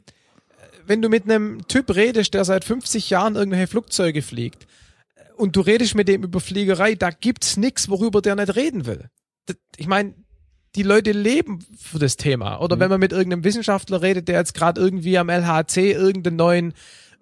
[0.86, 4.66] wenn du mit einem Typ redest, der seit 50 Jahren irgendwelche Flugzeuge fliegt,
[5.36, 9.10] und du redest mit dem über Fliegerei, da gibt's nix, worüber der nicht reden will.
[9.76, 10.14] Ich meine,
[10.76, 12.60] die Leute leben für das Thema.
[12.60, 12.80] Oder Mhm.
[12.80, 16.74] wenn man mit irgendeinem Wissenschaftler redet, der jetzt gerade irgendwie am LHC irgendeinen neuen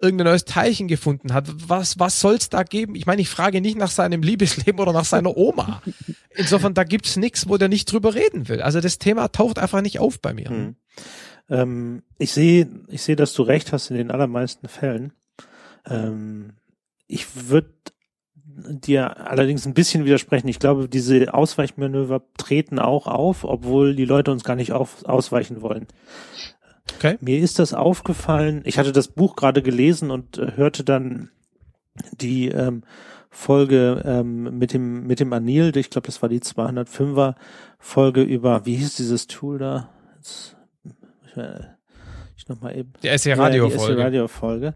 [0.03, 1.47] irgendein neues Teilchen gefunden hat.
[1.67, 2.95] Was, was soll's da geben?
[2.95, 5.81] Ich meine, ich frage nicht nach seinem Liebesleben oder nach seiner Oma.
[6.35, 8.61] Insofern, da gibt's nix, wo der nicht drüber reden will.
[8.61, 10.51] Also das Thema taucht einfach nicht auf bei mir.
[10.51, 10.75] Mhm.
[11.49, 15.13] Ähm, ich sehe, ich sehe, dass du recht hast in den allermeisten Fällen.
[15.89, 16.53] Ähm,
[17.07, 17.73] ich würde
[18.45, 20.47] dir allerdings ein bisschen widersprechen.
[20.47, 25.61] Ich glaube, diese Ausweichmanöver treten auch auf, obwohl die Leute uns gar nicht auf, ausweichen
[25.61, 25.87] wollen.
[26.95, 27.17] Okay.
[27.21, 28.61] Mir ist das aufgefallen.
[28.65, 31.29] Ich hatte das Buch gerade gelesen und äh, hörte dann
[32.11, 32.83] die ähm,
[33.29, 35.75] Folge ähm, mit dem mit dem Anil.
[35.77, 37.35] Ich glaube, das war die 205er
[37.79, 39.89] Folge über wie hieß dieses Tool da?
[40.15, 40.55] Jetzt,
[41.25, 41.61] ich, äh,
[42.35, 42.93] ich noch mal eben.
[43.01, 44.01] Die SE Radio Ja, die Folge.
[44.01, 44.75] Radio Folge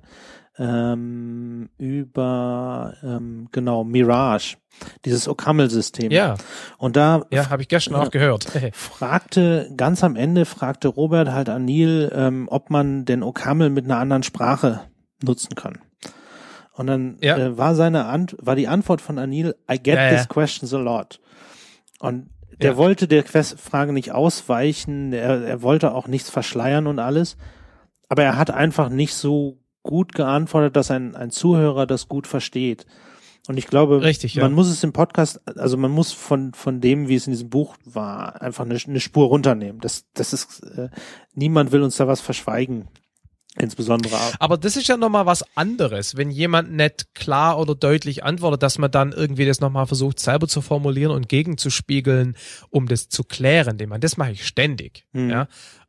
[0.60, 4.58] ähm, über ähm, genau Mirage,
[5.06, 6.12] dieses Okamel-System.
[6.12, 6.36] Ja,
[6.78, 8.48] Und da ja, habe ich gestern auch gehört.
[8.74, 13.98] fragte ganz am Ende fragte Robert halt Anil, ähm, ob man den Okamel mit einer
[13.98, 14.82] anderen Sprache
[15.24, 15.80] nutzen kann.
[16.74, 17.38] Und dann Ja.
[17.38, 20.26] äh, war seine Ant war die Antwort von Anil, I get Ja, this ja.
[20.28, 21.20] questions a lot.
[22.00, 22.30] Und
[22.62, 22.78] der Ja.
[22.78, 27.38] wollte der Quest Frage nicht ausweichen, er, er wollte auch nichts verschleiern und alles,
[28.10, 32.86] aber er hat einfach nicht so gut geantwortet, dass ein, ein Zuhörer das gut versteht.
[33.48, 34.44] Und ich glaube, Richtig, ja.
[34.44, 37.50] man muss es im Podcast, also man muss von, von dem, wie es in diesem
[37.50, 39.80] Buch war, einfach eine, eine Spur runternehmen.
[39.80, 40.90] Das, das ist, äh,
[41.34, 42.90] niemand will uns da was verschweigen.
[43.60, 44.34] Insbesondere auch.
[44.40, 48.78] Aber das ist ja nochmal was anderes, wenn jemand nicht klar oder deutlich antwortet, dass
[48.78, 52.36] man dann irgendwie das nochmal versucht selber zu formulieren und gegenzuspiegeln,
[52.70, 53.78] um das zu klären.
[54.00, 55.06] Das mache ich ständig.
[55.14, 55.30] Mhm.
[55.30, 55.48] Ja.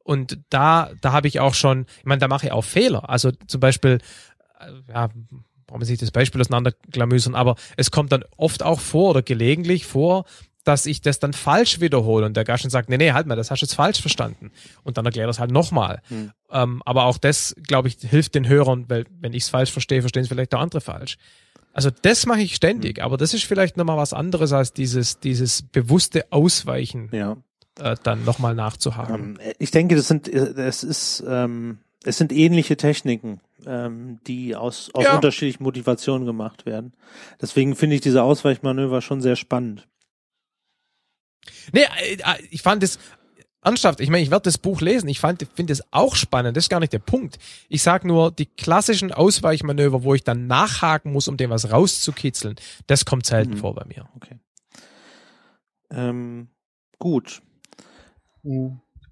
[0.09, 3.11] Und da, da habe ich auch schon, ich meine, da mache ich auch Fehler.
[3.11, 3.99] Also zum Beispiel,
[4.59, 5.09] äh, ja,
[5.67, 9.85] braucht man sich das Beispiel auseinanderklamüsern, aber es kommt dann oft auch vor oder gelegentlich
[9.85, 10.25] vor,
[10.65, 13.37] dass ich das dann falsch wiederhole und der Gast dann sagt, nee, nee, halt mal,
[13.37, 14.51] das hast du jetzt falsch verstanden.
[14.83, 16.01] Und dann erklärt er es halt nochmal.
[16.09, 16.33] Hm.
[16.51, 20.01] Ähm, aber auch das, glaube ich, hilft den Hörern, weil wenn ich es falsch verstehe,
[20.01, 21.19] verstehen es vielleicht auch andere falsch.
[21.75, 23.05] Also das mache ich ständig, hm.
[23.05, 27.11] aber das ist vielleicht nochmal was anderes als dieses, dieses bewusste Ausweichen.
[27.13, 27.37] Ja.
[27.79, 29.39] Äh, dann nochmal nachzuhaken.
[29.41, 34.91] Ähm, ich denke, das sind, es ist, ähm, es sind ähnliche Techniken, ähm, die aus,
[34.95, 35.15] aus ja.
[35.15, 36.93] unterschiedlichen Motivationen gemacht werden.
[37.41, 39.87] Deswegen finde ich diese Ausweichmanöver schon sehr spannend.
[41.73, 42.99] Nee, äh, äh, ich fand es
[43.63, 45.09] ernsthaft, ich meine, ich werde das Buch lesen.
[45.09, 46.57] Ich fand, finde es auch spannend.
[46.57, 47.39] Das ist gar nicht der Punkt.
[47.69, 52.57] Ich sag nur, die klassischen Ausweichmanöver, wo ich dann nachhaken muss, um dem was rauszukitzeln,
[52.87, 53.59] das kommt selten mhm.
[53.59, 54.09] vor bei mir.
[54.17, 54.39] Okay.
[55.91, 56.49] Ähm,
[56.99, 57.43] gut.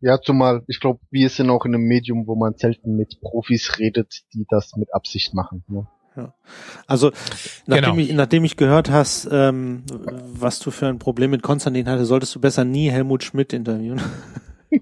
[0.00, 3.78] Ja, zumal, ich glaube, wir sind auch in einem Medium, wo man selten mit Profis
[3.78, 5.64] redet, die das mit Absicht machen.
[5.68, 5.86] Ne?
[6.16, 6.34] Ja.
[6.86, 7.12] Also
[7.66, 8.02] nachdem, genau.
[8.02, 12.34] ich, nachdem ich gehört hast, ähm, was du für ein Problem mit Konstantin hatte, solltest
[12.34, 14.00] du besser nie Helmut Schmidt interviewen.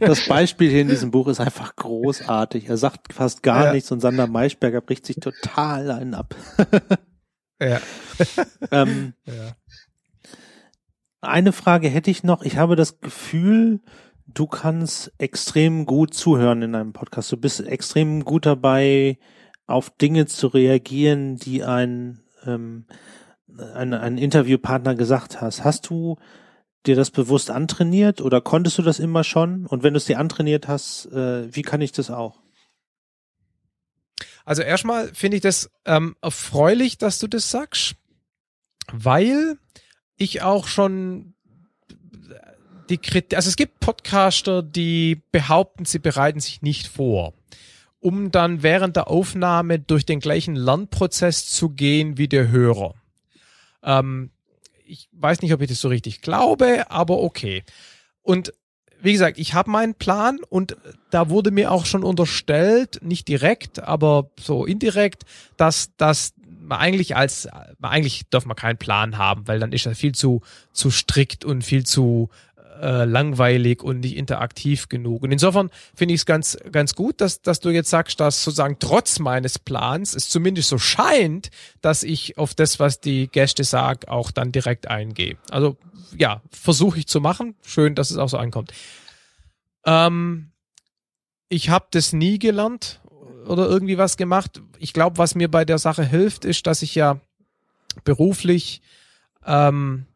[0.00, 2.68] das Beispiel hier in diesem Buch ist einfach großartig.
[2.68, 3.72] Er sagt fast gar ja.
[3.72, 6.34] nichts und Sander Maischberger bricht sich total einen ab.
[7.60, 7.80] ja.
[8.70, 9.56] ähm, ja.
[11.20, 12.42] Eine Frage hätte ich noch.
[12.42, 13.80] Ich habe das Gefühl,
[14.26, 17.32] du kannst extrem gut zuhören in einem Podcast.
[17.32, 19.18] Du bist extrem gut dabei,
[19.66, 22.86] auf Dinge zu reagieren, die ein, ähm,
[23.74, 25.64] ein, ein Interviewpartner gesagt hast.
[25.64, 26.16] Hast du
[26.86, 29.66] dir das bewusst antrainiert oder konntest du das immer schon?
[29.66, 32.40] Und wenn du es dir antrainiert hast, äh, wie kann ich das auch?
[34.44, 37.96] Also erstmal finde ich das ähm, erfreulich, dass du das sagst,
[38.92, 39.58] weil
[40.16, 41.34] ich auch schon
[42.88, 47.34] die Kritik, also es gibt Podcaster, die behaupten, sie bereiten sich nicht vor
[48.06, 52.94] um dann während der Aufnahme durch den gleichen Lernprozess zu gehen wie der Hörer.
[53.82, 54.30] Ähm,
[54.84, 57.64] ich weiß nicht, ob ich das so richtig glaube, aber okay.
[58.22, 58.52] Und
[59.00, 60.76] wie gesagt, ich habe meinen Plan und
[61.10, 65.24] da wurde mir auch schon unterstellt, nicht direkt, aber so indirekt,
[65.56, 66.35] dass das man
[66.70, 67.48] eigentlich als
[67.82, 70.42] eigentlich darf man keinen Plan haben, weil dann ist er viel zu
[70.72, 72.30] zu strikt und viel zu
[72.80, 75.22] äh, langweilig und nicht interaktiv genug.
[75.22, 78.76] Und insofern finde ich es ganz, ganz gut, dass, dass du jetzt sagst, dass sozusagen
[78.78, 81.50] trotz meines Plans es zumindest so scheint,
[81.80, 85.36] dass ich auf das, was die Gäste sagen, auch dann direkt eingehe.
[85.50, 85.76] Also
[86.16, 87.54] ja, versuche ich zu machen.
[87.64, 88.72] Schön, dass es auch so ankommt.
[89.84, 90.50] Ähm,
[91.48, 93.00] ich habe das nie gelernt
[93.46, 94.60] oder irgendwie was gemacht.
[94.78, 97.20] Ich glaube, was mir bei der Sache hilft, ist, dass ich ja
[98.04, 98.82] beruflich
[99.44, 100.06] ähm,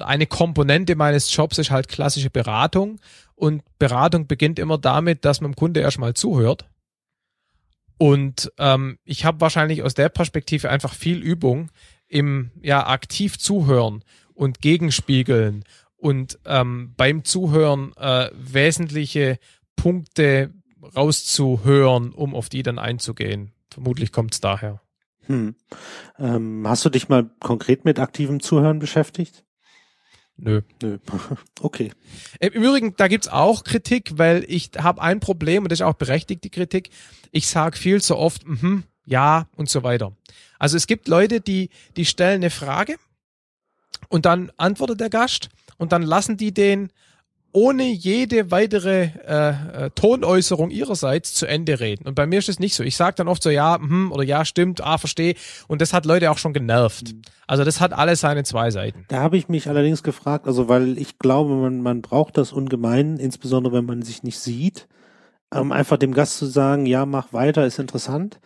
[0.00, 2.98] eine Komponente meines Jobs ist halt klassische Beratung.
[3.34, 6.66] Und Beratung beginnt immer damit, dass man dem Kunde erstmal zuhört.
[7.98, 11.70] Und ähm, ich habe wahrscheinlich aus der Perspektive einfach viel Übung
[12.08, 14.02] im ja aktiv zuhören
[14.34, 15.64] und gegenspiegeln
[15.96, 19.38] und ähm, beim Zuhören äh, wesentliche
[19.76, 20.52] Punkte
[20.82, 23.52] rauszuhören, um auf die dann einzugehen.
[23.70, 24.80] Vermutlich kommt es daher.
[25.26, 25.54] Hm.
[26.18, 29.44] Ähm, hast du dich mal konkret mit aktivem Zuhören beschäftigt?
[30.36, 30.62] Nö.
[30.82, 30.98] Nö.
[31.60, 31.92] Okay.
[32.40, 35.94] Im Übrigen, da gibt's auch Kritik, weil ich habe ein Problem und das ist auch
[35.94, 36.90] berechtigt, die Kritik.
[37.30, 40.16] Ich sage viel zu oft, mhm, ja und so weiter.
[40.58, 42.96] Also es gibt Leute, die, die stellen eine Frage
[44.08, 46.90] und dann antwortet der Gast und dann lassen die den
[47.52, 49.50] ohne jede weitere äh,
[49.86, 52.06] äh, Tonäußerung ihrerseits zu Ende reden.
[52.08, 52.82] Und bei mir ist es nicht so.
[52.82, 55.34] Ich sage dann oft so, ja, hm, oder ja, stimmt, ah, verstehe.
[55.68, 57.12] Und das hat Leute auch schon genervt.
[57.12, 57.22] Mhm.
[57.46, 59.04] Also das hat alles seine zwei Seiten.
[59.08, 63.18] Da habe ich mich allerdings gefragt, also weil ich glaube, man, man braucht das ungemein,
[63.18, 64.88] insbesondere wenn man sich nicht sieht,
[65.54, 68.40] um einfach dem Gast zu sagen, ja, mach weiter, ist interessant.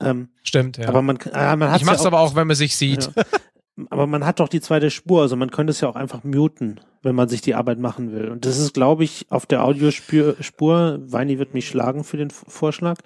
[0.00, 0.88] Ähm, Stimmt, ja.
[0.88, 3.10] Aber man, äh, man hat Ich mach's ja aber auch, wenn man sich sieht.
[3.16, 3.22] Ja.
[3.90, 6.80] Aber man hat doch die zweite Spur, also man könnte es ja auch einfach muten,
[7.02, 8.30] wenn man sich die Arbeit machen will.
[8.30, 12.30] Und das ist, glaube ich, auf der Audiospur, Spur, Weini wird mich schlagen für den
[12.30, 12.98] Vorschlag,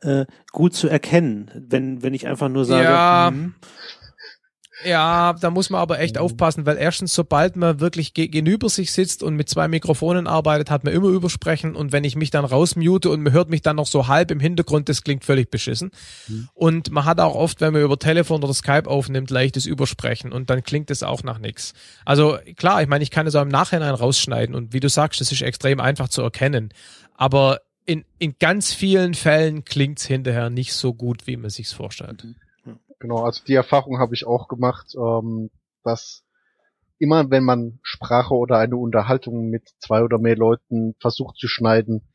[0.00, 3.28] äh, gut zu erkennen, wenn, wenn ich einfach nur sage, ja.
[3.30, 3.54] Hm,
[4.84, 6.22] ja, da muss man aber echt mhm.
[6.22, 10.84] aufpassen, weil erstens, sobald man wirklich gegenüber sich sitzt und mit zwei Mikrofonen arbeitet, hat
[10.84, 13.86] man immer Übersprechen und wenn ich mich dann rausmute und man hört mich dann noch
[13.86, 15.90] so halb im Hintergrund, das klingt völlig beschissen.
[16.28, 16.48] Mhm.
[16.54, 20.50] Und man hat auch oft, wenn man über Telefon oder Skype aufnimmt, leichtes Übersprechen und
[20.50, 21.74] dann klingt es auch nach nichts.
[22.04, 25.20] Also klar, ich meine, ich kann es auch im Nachhinein rausschneiden und wie du sagst,
[25.20, 26.70] das ist extrem einfach zu erkennen.
[27.16, 32.24] Aber in, in ganz vielen Fällen klingt's hinterher nicht so gut, wie man sich's vorstellt.
[32.24, 32.34] Mhm.
[33.04, 35.50] Genau, also die Erfahrung habe ich auch gemacht, ähm,
[35.82, 36.24] dass
[36.98, 42.08] immer wenn man Sprache oder eine Unterhaltung mit zwei oder mehr Leuten versucht zu schneiden,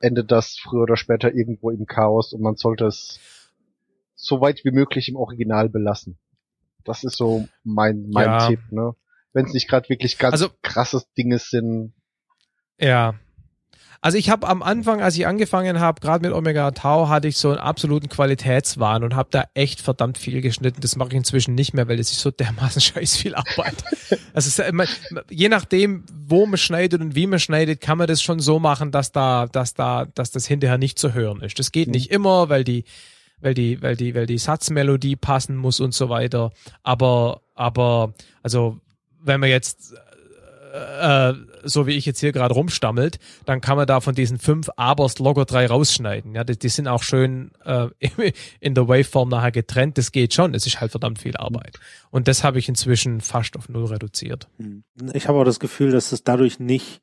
[0.00, 3.20] endet das früher oder später irgendwo im Chaos und man sollte es
[4.14, 6.18] so weit wie möglich im Original belassen.
[6.84, 8.48] Das ist so mein, mein Ja.
[8.48, 8.94] Tipp, ne?
[9.34, 11.92] Wenn es nicht gerade wirklich ganz Also- krasses Dinge sind.
[12.78, 13.12] Ja.
[14.02, 17.36] Also ich habe am Anfang, als ich angefangen habe, gerade mit Omega Tau, hatte ich
[17.36, 20.80] so einen absoluten Qualitätswahn und habe da echt verdammt viel geschnitten.
[20.80, 23.74] Das mache ich inzwischen nicht mehr, weil das ist so dermaßen scheiß viel Arbeit.
[24.32, 24.84] Also es immer,
[25.28, 28.90] je nachdem, wo man schneidet und wie man schneidet, kann man das schon so machen,
[28.90, 31.58] dass da, dass da, dass das hinterher nicht zu hören ist.
[31.58, 31.92] Das geht Mhm.
[31.92, 32.84] nicht immer, weil die,
[33.40, 36.52] weil die, weil die, weil die Satzmelodie passen muss und so weiter.
[36.82, 38.78] Aber, aber, also
[39.22, 39.94] wenn man jetzt
[40.72, 44.70] äh, so wie ich jetzt hier gerade rumstammelt, dann kann man da von diesen fünf
[44.76, 46.34] Abers locker drei rausschneiden.
[46.34, 47.88] Ja, die, die sind auch schön äh,
[48.60, 49.98] in der Waveform nachher getrennt.
[49.98, 50.54] Das geht schon.
[50.54, 51.78] Es ist halt verdammt viel Arbeit.
[52.10, 54.48] Und das habe ich inzwischen fast auf null reduziert.
[54.58, 54.84] Hm.
[55.12, 57.02] Ich habe auch das Gefühl, dass es dadurch nicht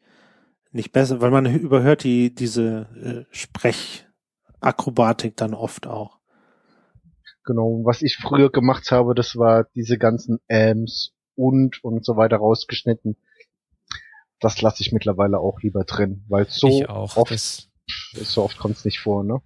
[0.72, 6.18] nicht besser, weil man überhört die diese äh, Sprechakrobatik dann oft auch.
[7.46, 12.38] Genau, was ich früher gemacht habe, das war diese ganzen Ams und und so weiter
[12.38, 13.16] rausgeschnitten.
[14.40, 17.18] Das lasse ich mittlerweile auch lieber drin, weil so ich auch.
[17.18, 17.68] oft,
[18.14, 19.42] so oft kommt es nicht vor, ne?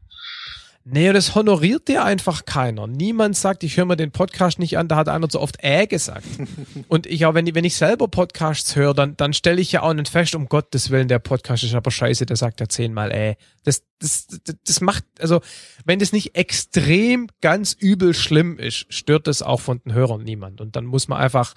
[0.83, 2.87] nee, das honoriert dir einfach keiner.
[2.87, 5.85] Niemand sagt, ich höre mir den Podcast nicht an, da hat einer zu oft äh
[5.85, 6.25] gesagt.
[6.87, 9.83] Und ich auch, wenn, ich- wenn ich selber Podcasts höre, dann, dann stelle ich ja
[9.83, 13.11] auch nicht fest, um Gottes Willen, der Podcast ist aber scheiße, der sagt ja zehnmal
[13.11, 13.35] äh.
[13.63, 15.41] Das, das, das, das macht, also,
[15.85, 20.59] wenn das nicht extrem ganz übel schlimm ist, stört das auch von den Hörern niemand.
[20.61, 21.53] Und dann muss man einfach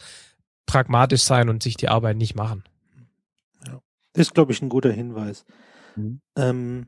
[0.66, 2.62] pragmatisch sein und sich die Arbeit nicht machen.
[4.15, 5.45] Das ist, glaube ich, ein guter Hinweis.
[5.97, 6.21] Mhm.
[6.37, 6.87] Ähm,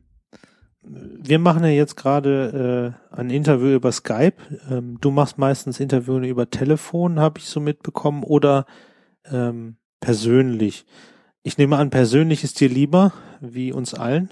[0.83, 4.37] wir machen ja jetzt gerade äh, ein Interview über Skype.
[4.71, 8.67] Ähm, du machst meistens Interviews über Telefon, habe ich so mitbekommen, oder
[9.25, 10.87] ähm, persönlich.
[11.43, 14.31] Ich nehme an, persönlich ist dir lieber, wie uns allen.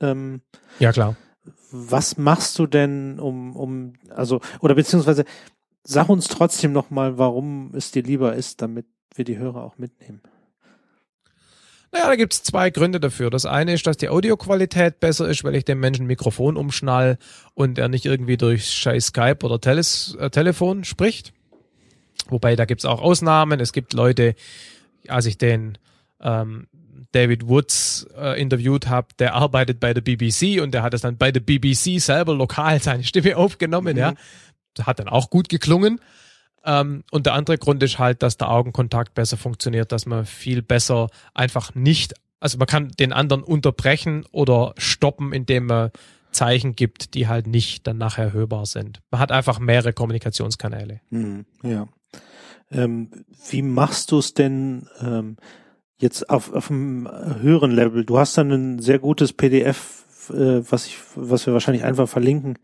[0.00, 0.42] Ähm,
[0.78, 1.16] Ja, klar.
[1.72, 5.24] was machst du denn, um, um, also, oder beziehungsweise
[5.82, 10.20] sag uns trotzdem nochmal, warum es dir lieber ist, damit wir die Hörer auch mitnehmen.
[11.92, 13.30] Naja, da gibt's zwei Gründe dafür.
[13.30, 17.18] Das eine ist, dass die Audioqualität besser ist, weil ich dem Menschen ein Mikrofon umschnall
[17.54, 21.32] und er nicht irgendwie durch scheiß Skype oder Teles, äh, Telefon spricht.
[22.28, 23.60] Wobei, da gibt's auch Ausnahmen.
[23.60, 24.34] Es gibt Leute,
[25.08, 25.78] als ich den
[26.20, 26.66] ähm,
[27.12, 31.16] David Woods äh, interviewt habe, der arbeitet bei der BBC und der hat es dann
[31.16, 33.98] bei der BBC selber lokal seine Stimme aufgenommen, Mhm.
[34.00, 34.14] ja.
[34.82, 36.00] Hat dann auch gut geklungen.
[36.66, 40.62] Ähm, und der andere Grund ist halt, dass der Augenkontakt besser funktioniert, dass man viel
[40.62, 45.90] besser einfach nicht, also man kann den anderen unterbrechen oder stoppen, indem man
[46.32, 49.00] Zeichen gibt, die halt nicht dann nachher hörbar sind.
[49.10, 51.00] Man hat einfach mehrere Kommunikationskanäle.
[51.10, 51.88] Hm, ja.
[52.70, 53.10] Ähm,
[53.48, 55.36] wie machst du es denn ähm,
[55.98, 57.08] jetzt auf, auf einem
[57.40, 58.04] höheren Level?
[58.04, 62.58] Du hast dann ein sehr gutes PDF, äh, was ich, was wir wahrscheinlich einfach verlinken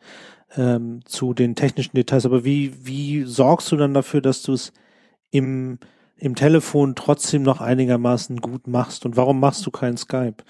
[0.56, 2.26] ähm, zu den technischen Details.
[2.26, 4.72] Aber wie wie sorgst du dann dafür, dass du es
[5.30, 5.78] im
[6.16, 9.04] im Telefon trotzdem noch einigermaßen gut machst?
[9.04, 10.44] Und warum machst du kein Skype?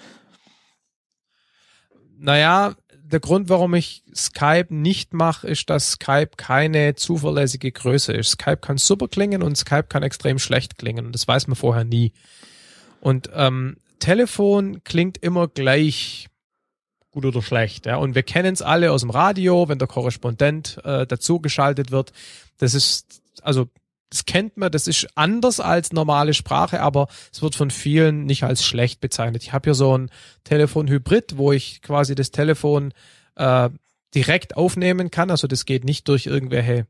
[2.17, 2.75] Naja,
[3.13, 8.31] der Grund, warum ich Skype nicht mache, ist, dass Skype keine zuverlässige Größe ist.
[8.31, 11.11] Skype kann super klingen und Skype kann extrem schlecht klingen.
[11.11, 12.13] Das weiß man vorher nie.
[13.01, 16.27] Und ähm, Telefon klingt immer gleich
[17.13, 17.85] gut oder schlecht.
[17.85, 17.95] Ja?
[17.95, 22.11] Und wir kennen es alle aus dem Radio, wenn der Korrespondent äh, dazugeschaltet wird.
[22.57, 23.69] Das ist, also
[24.09, 28.43] das kennt man, das ist anders als normale Sprache, aber es wird von vielen nicht
[28.43, 29.43] als schlecht bezeichnet.
[29.43, 30.11] Ich habe hier so ein
[30.43, 32.93] Telefon-Hybrid, wo ich quasi das Telefon
[33.35, 33.69] äh,
[34.13, 35.31] direkt aufnehmen kann.
[35.31, 36.85] Also das geht nicht durch irgendwelche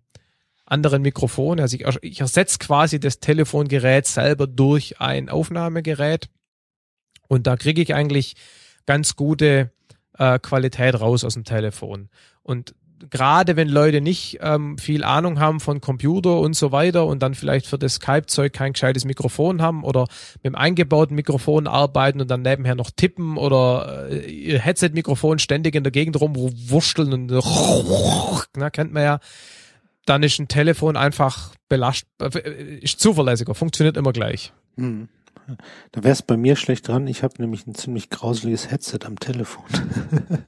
[0.66, 1.62] anderen Mikrofone.
[1.62, 6.30] Also ich, ich ersetze quasi das Telefongerät selber durch ein Aufnahmegerät.
[7.28, 8.36] Und da kriege ich eigentlich
[8.86, 9.72] ganz gute
[10.18, 12.10] äh, Qualität raus aus dem Telefon.
[12.42, 12.76] Und
[13.10, 17.36] gerade wenn Leute nicht ähm, viel Ahnung haben von Computer und so weiter und dann
[17.36, 22.32] vielleicht für das Skype-Zeug kein gescheites Mikrofon haben oder mit dem eingebauten Mikrofon arbeiten und
[22.32, 27.32] dann nebenher noch tippen oder äh, ihr Headset-Mikrofon ständig in der Gegend rumwurschteln und
[28.56, 29.20] na, kennt man ja,
[30.06, 34.54] dann ist ein Telefon einfach belast, äh, ist zuverlässiger, funktioniert immer gleich.
[34.78, 35.10] Hm.
[35.92, 37.06] Da wäre es bei mir schlecht dran.
[37.08, 39.66] Ich habe nämlich ein ziemlich grauseliges Headset am Telefon.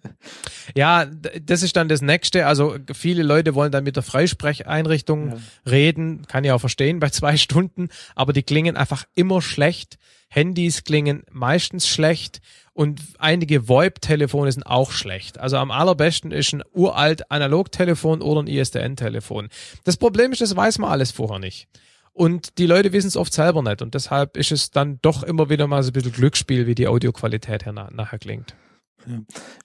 [0.76, 2.48] Ja, das ist dann das Nächste.
[2.48, 5.38] Also viele Leute wollen dann mit der Freisprecheinrichtung Ja.
[5.70, 9.98] reden, kann ich auch verstehen bei zwei Stunden, aber die klingen einfach immer schlecht.
[10.28, 12.42] Handys klingen meistens schlecht
[12.74, 15.38] und einige VoIP-Telefone sind auch schlecht.
[15.38, 19.50] Also am allerbesten ist ein uralt Analogtelefon oder ein ISDN-Telefon.
[19.84, 21.68] Das Problem ist, das weiß man alles vorher nicht.
[22.16, 23.82] Und die Leute wissen es oft selber nicht.
[23.82, 26.88] Und deshalb ist es dann doch immer wieder mal so ein bisschen Glücksspiel, wie die
[26.88, 28.56] Audioqualität her nachher klingt.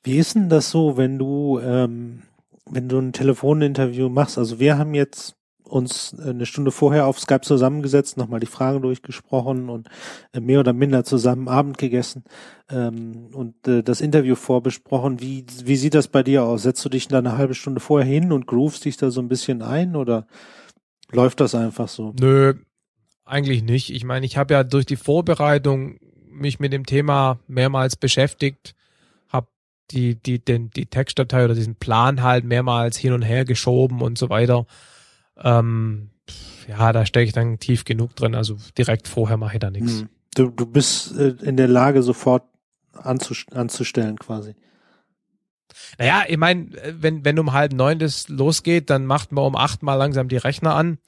[0.03, 2.23] Wie ist denn das so, wenn du, ähm,
[2.69, 4.37] wenn du ein Telefoninterview machst?
[4.37, 9.69] Also wir haben jetzt uns eine Stunde vorher auf Skype zusammengesetzt, nochmal die Fragen durchgesprochen
[9.69, 9.89] und
[10.33, 12.25] äh, mehr oder minder zusammen Abend gegessen
[12.69, 15.21] ähm, und äh, das Interview vorbesprochen.
[15.21, 16.63] Wie, wie sieht das bei dir aus?
[16.63, 19.29] Setzt du dich da eine halbe Stunde vorher hin und groovst dich da so ein
[19.29, 20.27] bisschen ein oder
[21.13, 22.15] läuft das einfach so?
[22.19, 22.55] Nö,
[23.25, 23.91] eigentlich nicht.
[23.91, 25.99] Ich meine, ich habe ja durch die Vorbereitung
[26.29, 28.75] mich mit dem Thema mehrmals beschäftigt,
[29.29, 29.49] habe
[29.91, 34.19] die, die, den, die Textdatei oder diesen Plan halt mehrmals hin und her geschoben und
[34.19, 34.67] so weiter.
[35.37, 36.11] Ähm,
[36.69, 38.35] ja, da stecke ich dann tief genug drin.
[38.35, 40.01] Also direkt vorher mache ich da nichts.
[40.01, 40.09] Hm.
[40.35, 42.45] Du, du bist äh, in der Lage, sofort
[42.93, 44.55] anzustellen quasi.
[45.99, 46.69] Naja, ich meine,
[47.01, 50.37] wenn, wenn um halb neun das losgeht, dann macht man um acht mal langsam die
[50.37, 50.99] Rechner an,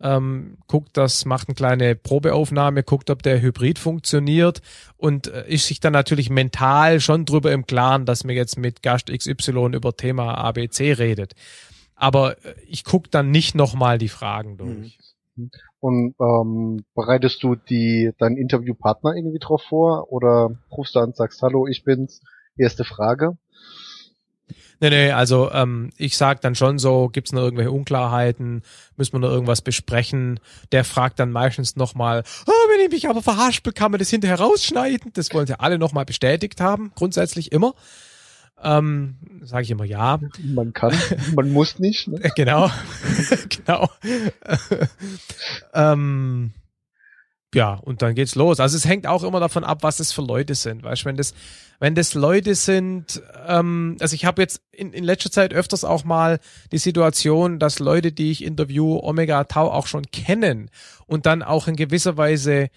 [0.00, 4.62] ähm, guckt das, macht eine kleine Probeaufnahme, guckt, ob der Hybrid funktioniert
[4.96, 8.82] und äh, ist sich dann natürlich mental schon drüber im Klaren, dass man jetzt mit
[8.82, 11.34] Gast XY über Thema ABC redet.
[11.94, 14.98] Aber äh, ich gucke dann nicht nochmal die Fragen durch.
[15.36, 15.50] Mhm.
[15.80, 21.16] Und ähm, bereitest du die deinen Interviewpartner irgendwie drauf vor oder rufst du an und
[21.16, 22.20] sagst, hallo, ich bin's,
[22.56, 23.38] erste Frage?
[24.80, 28.62] Nee, nee, also ähm, ich sag dann schon so, gibt's noch irgendwelche Unklarheiten,
[28.96, 30.38] müssen wir noch irgendwas besprechen?
[30.70, 34.38] Der fragt dann meistens nochmal, oh, wenn ich mich aber verhaspel, kann man das hinterher
[34.38, 35.12] rausschneiden?
[35.14, 37.74] Das wollen sie alle nochmal bestätigt haben, grundsätzlich immer.
[38.62, 40.18] Ähm, sage ich immer ja.
[40.42, 40.92] Man kann,
[41.34, 42.08] man muss nicht.
[42.08, 42.20] Ne?
[42.36, 42.70] genau,
[43.48, 43.88] genau.
[45.74, 46.52] ähm,
[47.54, 48.60] ja, und dann geht's los.
[48.60, 50.82] Also es hängt auch immer davon ab, was das für Leute sind.
[50.82, 51.32] Weißt wenn das,
[51.80, 56.04] wenn das Leute sind, ähm, also ich habe jetzt in, in letzter Zeit öfters auch
[56.04, 56.40] mal
[56.72, 60.70] die Situation, dass Leute, die ich interview, Omega Tau auch schon kennen
[61.06, 62.68] und dann auch in gewisser Weise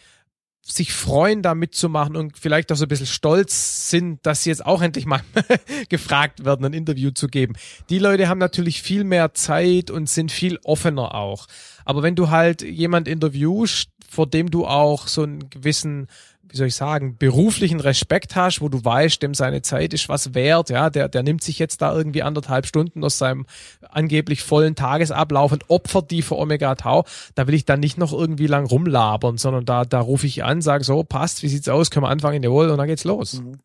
[0.64, 4.66] sich freuen, da mitzumachen und vielleicht auch so ein bisschen stolz sind, dass sie jetzt
[4.66, 5.22] auch endlich mal
[5.90, 7.56] gefragt werden, ein Interview zu geben.
[7.90, 11.48] Die Leute haben natürlich viel mehr Zeit und sind viel offener auch.
[11.84, 16.08] Aber wenn du halt jemand interviewst, vor dem du auch so einen gewissen
[16.52, 20.34] wie soll ich sagen, beruflichen Respekt hast, wo du weißt, dem seine Zeit ist was
[20.34, 23.46] wert, ja, der, der nimmt sich jetzt da irgendwie anderthalb Stunden aus seinem
[23.90, 27.06] angeblich vollen Tagesablauf und opfert die für Omega Tau,
[27.36, 30.62] da will ich dann nicht noch irgendwie lang rumlabern, sondern da, da rufe ich an,
[30.62, 33.42] sage so, passt, wie sieht's aus, können wir anfangen, jawohl, und dann geht's los.
[33.42, 33.60] Mhm.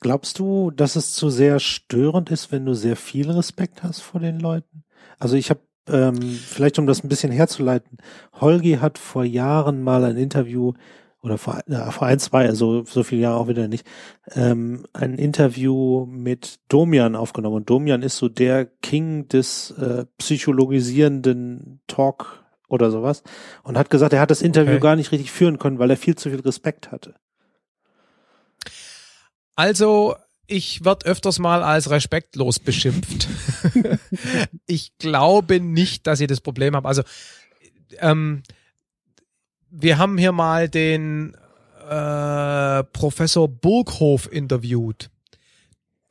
[0.00, 4.20] Glaubst du, dass es zu sehr störend ist, wenn du sehr viel Respekt hast vor
[4.20, 4.84] den Leuten?
[5.18, 7.98] Also ich habe ähm, vielleicht um das ein bisschen herzuleiten,
[8.32, 10.72] Holgi hat vor Jahren mal ein Interview
[11.22, 13.86] oder vor, ja, vor ein, zwei, also so viele Jahre auch wieder nicht,
[14.34, 17.56] ähm, ein Interview mit Domian aufgenommen.
[17.56, 23.22] Und Domian ist so der King des äh, psychologisierenden Talk oder sowas
[23.64, 24.80] und hat gesagt, er hat das Interview okay.
[24.80, 27.14] gar nicht richtig führen können, weil er viel zu viel Respekt hatte.
[29.56, 30.14] Also,
[30.46, 33.28] ich werde öfters mal als respektlos beschimpft.
[34.66, 36.88] ich glaube nicht, dass ich das Problem habe.
[36.88, 37.02] Also,
[37.98, 38.42] ähm,
[39.70, 41.34] wir haben hier mal den
[41.88, 45.10] äh, Professor Burghof interviewt.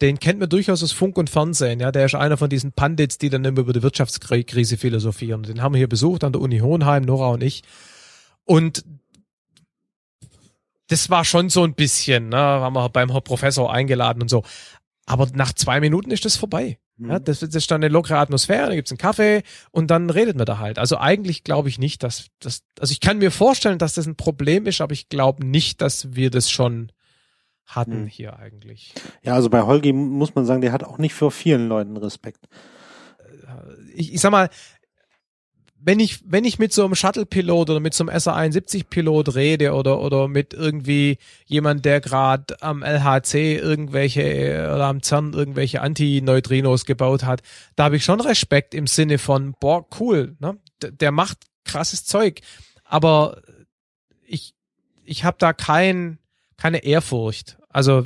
[0.02, 1.80] Den kennt man durchaus aus Funk und Fernsehen.
[1.80, 5.44] Ja, der ist einer von diesen Pandits, die dann immer über die Wirtschaftskrise philosophieren.
[5.44, 7.64] Den haben wir hier besucht an der Uni Hohenheim, Nora und ich.
[8.44, 8.84] Und
[10.88, 14.44] das war schon so ein bisschen, ne, haben wir beim Professor eingeladen und so.
[15.06, 16.80] Aber nach zwei Minuten ist das vorbei.
[16.98, 17.26] Ja, mhm.
[17.26, 20.46] das, das ist dann eine lockere Atmosphäre, da gibt's einen Kaffee und dann redet man
[20.46, 20.80] da halt.
[20.80, 24.16] Also eigentlich glaube ich nicht, dass das, also ich kann mir vorstellen, dass das ein
[24.16, 26.92] Problem ist, aber ich glaube nicht, dass wir das schon
[27.66, 28.08] hatten mhm.
[28.08, 28.94] hier eigentlich.
[29.24, 32.46] Ja, also bei Holgi muss man sagen, der hat auch nicht vor vielen Leuten Respekt.
[33.94, 34.50] Ich, ich sag mal,
[35.86, 40.02] wenn ich, wenn ich mit so einem Shuttle-Pilot oder mit so einem SA-71-Pilot rede oder,
[40.02, 47.24] oder mit irgendwie jemand, der gerade am LHC irgendwelche oder am CERN irgendwelche Antineutrinos gebaut
[47.24, 47.44] hat,
[47.76, 50.58] da habe ich schon Respekt im Sinne von, boah, cool, ne?
[50.82, 52.42] der macht krasses Zeug.
[52.84, 53.44] Aber
[54.26, 54.56] ich,
[55.04, 56.18] ich habe da kein,
[56.58, 57.60] keine Ehrfurcht.
[57.70, 58.06] Also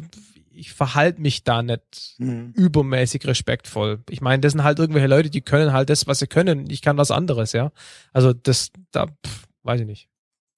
[0.52, 2.54] ich verhalte mich da nicht mhm.
[2.56, 4.04] übermäßig respektvoll.
[4.10, 6.70] Ich meine, das sind halt irgendwelche Leute, die können halt das, was sie können.
[6.70, 7.72] Ich kann was anderes, ja.
[8.14, 10.10] Also das, da, pff, weiß ich nicht.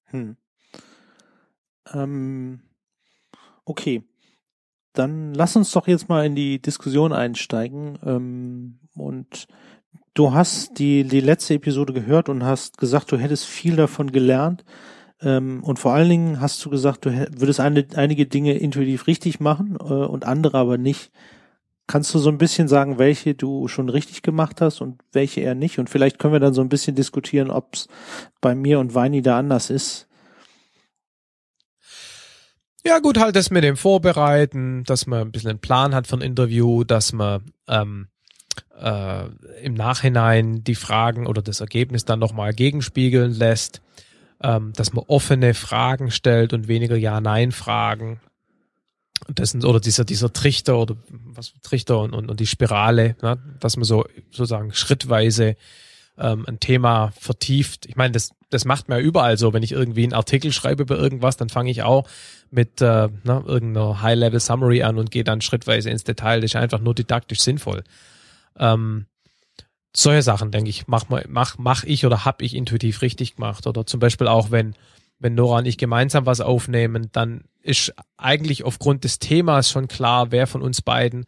[0.06, 0.38] Hm.
[1.94, 2.62] Ähm,
[3.66, 4.04] okay.
[4.94, 7.98] Dann lass uns doch jetzt mal in die Diskussion einsteigen.
[8.06, 9.48] Ähm, und
[10.14, 14.66] du hast die, die letzte Episode gehört und hast gesagt, du hättest viel davon gelernt.
[15.22, 19.40] Ähm, und vor allen Dingen hast du gesagt, du würdest eine, einige Dinge intuitiv richtig
[19.40, 21.12] machen äh, und andere aber nicht.
[21.88, 25.56] Kannst du so ein bisschen sagen, welche du schon richtig gemacht hast und welche eher
[25.56, 25.78] nicht?
[25.78, 27.88] Und vielleicht können wir dann so ein bisschen diskutieren, ob es
[28.40, 30.08] bei mir und Weini da anders ist.
[32.84, 36.16] Ja, gut, halt das mit dem Vorbereiten, dass man ein bisschen einen Plan hat für
[36.16, 38.08] ein Interview, dass man ähm,
[38.80, 39.26] äh,
[39.62, 43.82] im Nachhinein die Fragen oder das Ergebnis dann nochmal gegenspiegeln lässt,
[44.44, 48.20] ähm, dass man offene Fragen stellt und weniger Ja-Nein-Fragen.
[49.28, 53.38] Das sind, oder dieser, dieser Trichter oder was Trichter und, und, und die Spirale, ne?
[53.60, 55.56] dass man so sozusagen schrittweise
[56.18, 57.86] ähm, ein Thema vertieft.
[57.86, 59.54] Ich meine, das, das macht man ja überall so.
[59.54, 62.08] Wenn ich irgendwie einen Artikel schreibe über irgendwas, dann fange ich auch
[62.50, 66.42] mit äh, ne, irgendeiner High-Level-Summary an und gehe dann schrittweise ins Detail.
[66.42, 67.84] Das ist einfach nur didaktisch sinnvoll.
[68.58, 69.06] Ähm,
[69.96, 73.68] solche Sachen, denke ich, mach, mach, mach ich oder hab ich intuitiv richtig gemacht.
[73.68, 74.74] Oder zum Beispiel auch, wenn,
[75.20, 80.32] wenn Nora und ich gemeinsam was aufnehmen, dann ist eigentlich aufgrund des Themas schon klar,
[80.32, 81.26] wer von uns beiden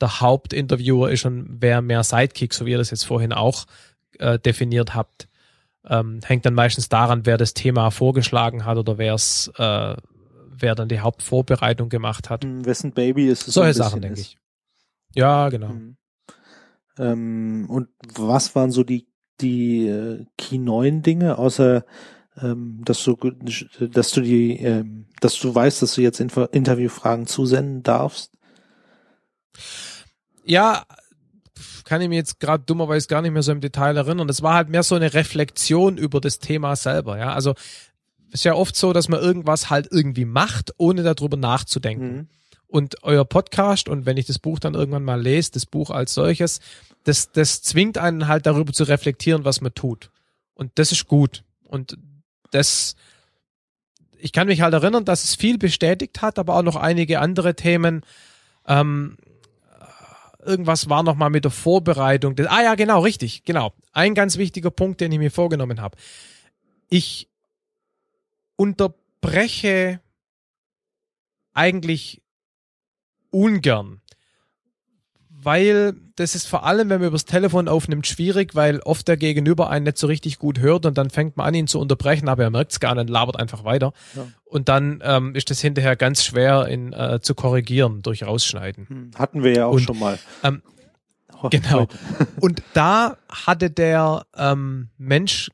[0.00, 3.66] der Hauptinterviewer ist und wer mehr Sidekick, so wie ihr das jetzt vorhin auch
[4.18, 5.28] äh, definiert habt.
[5.88, 9.96] Ähm, hängt dann meistens daran, wer das Thema vorgeschlagen hat oder wer es, äh,
[10.48, 12.44] wer dann die Hauptvorbereitung gemacht hat.
[12.44, 13.54] Wessen Baby ist es?
[13.54, 14.36] Solche so Sachen, denke ich.
[15.14, 15.68] Ja, genau.
[15.68, 15.96] Mhm.
[16.98, 19.06] Ähm, und was waren so die,
[19.40, 21.84] die äh, Key neuen Dinge, außer
[22.40, 27.26] ähm, dass du, dass du die, ähm, dass du weißt, dass du jetzt Info Interviewfragen
[27.26, 28.32] zusenden darfst?
[30.44, 30.84] Ja,
[31.84, 34.26] kann ich mir jetzt gerade dummerweise gar nicht mehr so im Detail erinnern.
[34.26, 37.32] Das war halt mehr so eine Reflexion über das Thema selber, ja.
[37.32, 37.54] Also
[38.32, 42.16] ist ja oft so, dass man irgendwas halt irgendwie macht, ohne darüber nachzudenken.
[42.16, 42.28] Mhm.
[42.68, 46.14] Und euer Podcast und wenn ich das Buch dann irgendwann mal lese, das Buch als
[46.14, 46.60] solches,
[47.04, 50.10] das, das zwingt einen halt darüber zu reflektieren, was man tut.
[50.54, 51.44] Und das ist gut.
[51.62, 51.96] Und
[52.50, 52.96] das,
[54.18, 57.54] ich kann mich halt erinnern, dass es viel bestätigt hat, aber auch noch einige andere
[57.54, 58.02] Themen.
[58.66, 59.16] Ähm,
[60.46, 62.34] irgendwas war noch mal mit der Vorbereitung.
[62.48, 63.72] ah ja, genau, richtig, genau.
[63.92, 65.96] Ein ganz wichtiger Punkt, den ich mir vorgenommen habe.
[66.88, 67.28] Ich
[68.56, 70.00] unterbreche
[71.52, 72.22] eigentlich
[73.36, 74.00] ungern
[75.46, 79.70] weil das ist vor allem, wenn man übers Telefon aufnimmt, schwierig, weil oft der Gegenüber
[79.70, 82.42] einen nicht so richtig gut hört und dann fängt man an, ihn zu unterbrechen, aber
[82.42, 83.92] er merkt es gar nicht, labert einfach weiter.
[84.16, 84.26] Ja.
[84.44, 88.88] Und dann ähm, ist das hinterher ganz schwer in, äh, zu korrigieren durch Rausschneiden.
[88.88, 90.18] Hm, hatten wir ja auch und, schon mal.
[90.42, 90.62] Ähm,
[91.50, 91.86] genau.
[92.40, 95.52] Und da hatte der ähm, Mensch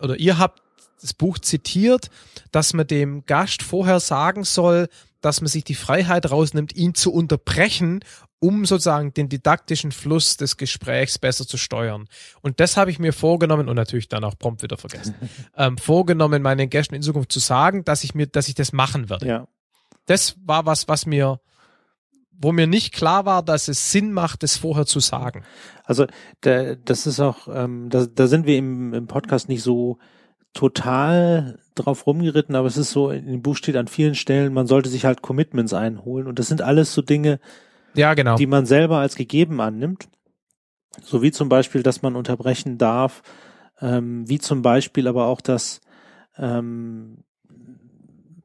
[0.00, 0.62] oder ihr habt
[1.02, 2.08] das Buch zitiert,
[2.52, 4.88] dass man dem Gast vorher sagen soll,
[5.26, 8.00] dass man sich die Freiheit rausnimmt, ihn zu unterbrechen
[8.38, 12.08] um sozusagen den didaktischen Fluss des Gesprächs besser zu steuern.
[12.42, 15.14] Und das habe ich mir vorgenommen und natürlich dann auch prompt wieder vergessen,
[15.56, 19.08] ähm, vorgenommen, meinen Gästen in Zukunft zu sagen, dass ich mir, dass ich das machen
[19.08, 19.26] werde.
[19.26, 19.48] Ja.
[20.06, 21.40] Das war was, was mir,
[22.30, 25.44] wo mir nicht klar war, dass es Sinn macht, das vorher zu sagen.
[25.84, 26.06] Also
[26.42, 29.98] da, das ist auch, ähm, da, da sind wir im, im Podcast nicht so
[30.56, 34.66] total drauf rumgeritten, aber es ist so, in dem Buch steht an vielen Stellen, man
[34.66, 37.38] sollte sich halt Commitments einholen und das sind alles so Dinge,
[37.94, 38.36] ja, genau.
[38.36, 40.08] die man selber als gegeben annimmt.
[41.02, 43.22] So wie zum Beispiel, dass man unterbrechen darf,
[43.82, 45.82] ähm, wie zum Beispiel aber auch, dass
[46.38, 47.18] ähm,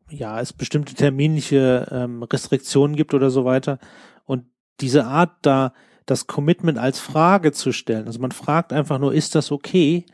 [0.10, 3.80] ja, es bestimmte terminliche ähm, Restriktionen gibt oder so weiter.
[4.26, 4.44] Und
[4.82, 5.72] diese Art da,
[6.06, 8.08] das Commitment als Frage zu stellen.
[8.08, 10.06] Also man fragt einfach nur, ist das okay?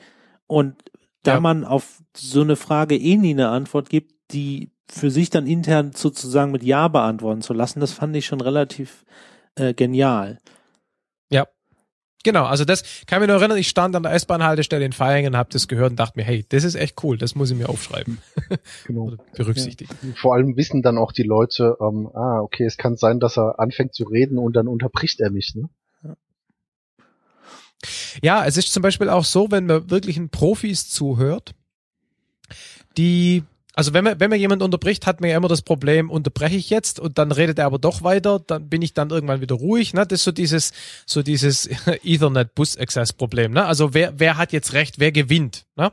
[0.45, 0.75] Und
[1.27, 1.39] da ja.
[1.41, 5.91] man auf so eine Frage eh nie eine Antwort gibt, die für sich dann intern
[5.93, 9.03] sozusagen mit Ja beantworten zu lassen, das fand ich schon relativ
[9.55, 10.39] äh, genial.
[11.29, 11.45] Ja.
[12.23, 15.37] Genau, also das kann mich nur erinnern, ich stand an der S-Bahn-Haltestelle in Feiringen und
[15.37, 17.67] habe das gehört und dachte mir, hey, das ist echt cool, das muss ich mir
[17.67, 18.19] aufschreiben.
[18.85, 19.11] Genau.
[19.35, 19.93] berücksichtigen.
[20.01, 20.13] Ja.
[20.15, 23.59] Vor allem wissen dann auch die Leute, ähm, ah, okay, es kann sein, dass er
[23.59, 25.69] anfängt zu reden und dann unterbricht er mich, ne?
[28.21, 31.53] Ja, es ist zum Beispiel auch so, wenn man wirklichen Profis zuhört,
[32.97, 33.43] die
[33.77, 36.71] also wenn man, wenn man jemand unterbricht, hat man ja immer das Problem, unterbreche ich
[36.71, 39.93] jetzt und dann redet er aber doch weiter, dann bin ich dann irgendwann wieder ruhig.
[39.93, 40.03] Ne?
[40.07, 40.73] Das ist so dieses,
[41.05, 41.69] so dieses
[42.03, 43.51] Ethernet-Bus-Access-Problem.
[43.51, 43.63] Ne?
[43.63, 45.67] Also wer, wer hat jetzt recht, wer gewinnt?
[45.75, 45.91] Ne?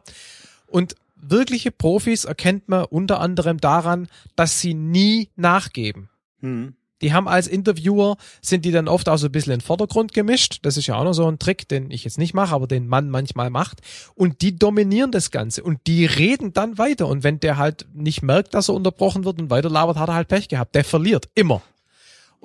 [0.67, 6.09] Und wirkliche Profis erkennt man unter anderem daran, dass sie nie nachgeben.
[6.41, 6.75] Hm.
[7.03, 10.15] Die haben als Interviewer, sind die dann oft auch so ein bisschen in den Vordergrund
[10.15, 10.61] gemischt.
[10.63, 12.87] Das ist ja auch noch so ein Trick, den ich jetzt nicht mache, aber den
[12.87, 13.81] Mann manchmal macht.
[14.15, 17.09] Und die dominieren das Ganze und die reden dann weiter.
[17.09, 20.15] Und wenn der halt nicht merkt, dass er unterbrochen wird und weiter labert, hat er
[20.15, 20.75] halt Pech gehabt.
[20.75, 21.63] Der verliert immer.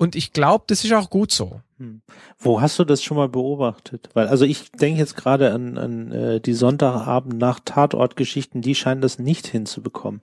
[0.00, 1.60] Und ich glaube, das ist auch gut so.
[1.76, 2.00] Hm.
[2.38, 4.08] Wo hast du das schon mal beobachtet?
[4.14, 9.02] Weil, also ich denke jetzt gerade an, an äh, die Sonntagabend nach Tatortgeschichten, die scheinen
[9.02, 10.22] das nicht hinzubekommen.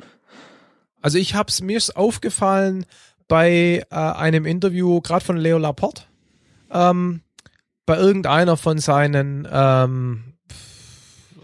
[1.02, 2.86] Also ich hab's mir ist aufgefallen,
[3.28, 6.04] bei äh, einem Interview, gerade von Leo Laporte,
[6.72, 7.22] ähm,
[7.86, 10.28] bei irgendeiner von seinen ähm,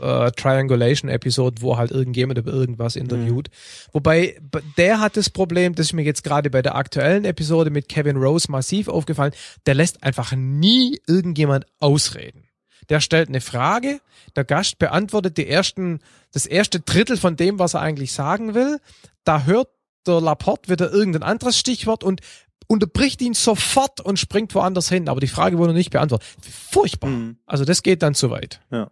[0.01, 3.49] äh, Triangulation-Episode, wo halt irgendjemand über irgendwas interviewt.
[3.49, 3.93] Mhm.
[3.93, 4.41] Wobei
[4.77, 8.17] der hat das Problem, das ist mir jetzt gerade bei der aktuellen Episode mit Kevin
[8.17, 9.33] Rose massiv aufgefallen,
[9.65, 12.43] der lässt einfach nie irgendjemand ausreden.
[12.89, 14.01] Der stellt eine Frage,
[14.35, 15.99] der Gast beantwortet die ersten,
[16.33, 18.79] das erste Drittel von dem, was er eigentlich sagen will.
[19.23, 19.69] Da hört
[20.07, 22.21] der Laporte wieder irgendein anderes Stichwort und
[22.67, 25.09] unterbricht ihn sofort und springt woanders hin.
[25.09, 26.27] Aber die Frage wurde nicht beantwortet.
[26.41, 27.09] Furchtbar.
[27.09, 27.37] Mhm.
[27.45, 28.61] Also das geht dann zu weit.
[28.71, 28.91] Ja.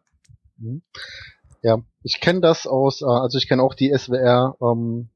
[0.57, 0.82] Mhm.
[1.64, 5.09] Ja, ich kenne das aus, äh, also ich kenne auch die SWR ähm,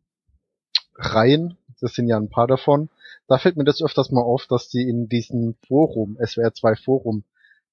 [0.96, 2.90] Reihen, das sind ja ein paar davon.
[3.28, 7.24] Da fällt mir das öfters mal auf, dass sie in diesem Forum, SWR 2 Forum,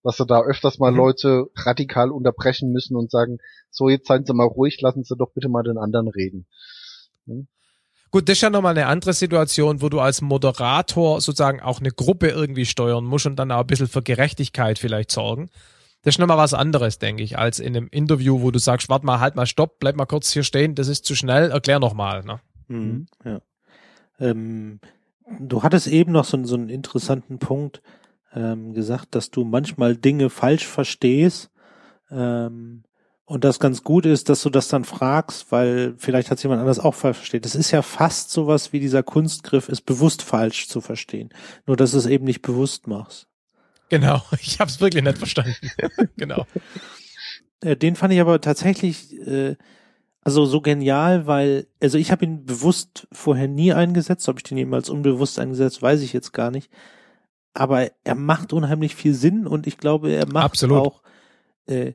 [0.02, 0.96] dass sie da öfters mal mhm.
[0.96, 3.38] Leute radikal unterbrechen müssen und sagen,
[3.70, 6.46] so jetzt seien Sie mal ruhig, lassen Sie doch bitte mal den anderen reden.
[7.26, 7.46] Hm?
[8.12, 11.90] Gut, das ist ja nochmal eine andere Situation, wo du als Moderator sozusagen auch eine
[11.90, 15.48] Gruppe irgendwie steuern musst und dann auch ein bisschen für Gerechtigkeit vielleicht sorgen.
[16.02, 19.06] Das ist nochmal was anderes, denke ich, als in einem Interview, wo du sagst, warte
[19.06, 22.22] mal, halt mal, stopp, bleib mal kurz hier stehen, das ist zu schnell, erklär nochmal.
[22.22, 22.40] Ne?
[22.68, 23.40] Mhm, ja.
[24.20, 24.80] Ähm,
[25.40, 27.80] du hattest eben noch so, so einen interessanten Punkt
[28.34, 31.50] ähm, gesagt, dass du manchmal Dinge falsch verstehst.
[32.10, 32.82] Ähm,
[33.24, 36.80] und das ganz gut ist, dass du das dann fragst, weil vielleicht hat jemand anders
[36.80, 37.44] auch falsch versteht.
[37.44, 41.30] Das ist ja fast sowas wie dieser Kunstgriff, ist bewusst falsch zu verstehen.
[41.66, 43.28] Nur, dass du es eben nicht bewusst machst.
[43.88, 45.54] Genau, ich habe es wirklich nicht verstanden.
[46.16, 46.46] genau.
[47.60, 49.56] Äh, den fand ich aber tatsächlich äh,
[50.24, 54.58] also so genial, weil also ich habe ihn bewusst vorher nie eingesetzt, ob ich den
[54.58, 56.70] jemals unbewusst eingesetzt, weiß ich jetzt gar nicht.
[57.54, 60.78] Aber er macht unheimlich viel Sinn und ich glaube, er macht Absolut.
[60.78, 61.02] auch
[61.66, 61.92] äh,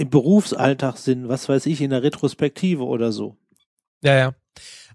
[0.00, 3.36] im Berufsalltag sind, was weiß ich, in der Retrospektive oder so.
[4.02, 4.34] Ja, ja.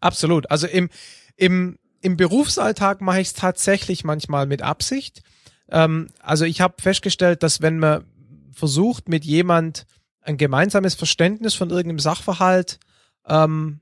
[0.01, 0.49] Absolut.
[0.49, 0.89] Also im,
[1.36, 5.22] im, im Berufsalltag mache ich es tatsächlich manchmal mit Absicht.
[5.70, 8.06] Ähm, also ich habe festgestellt, dass wenn man
[8.51, 9.86] versucht, mit jemand
[10.22, 12.80] ein gemeinsames Verständnis von irgendeinem Sachverhalt
[13.28, 13.82] ähm,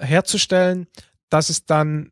[0.00, 0.88] herzustellen,
[1.28, 2.10] dass es dann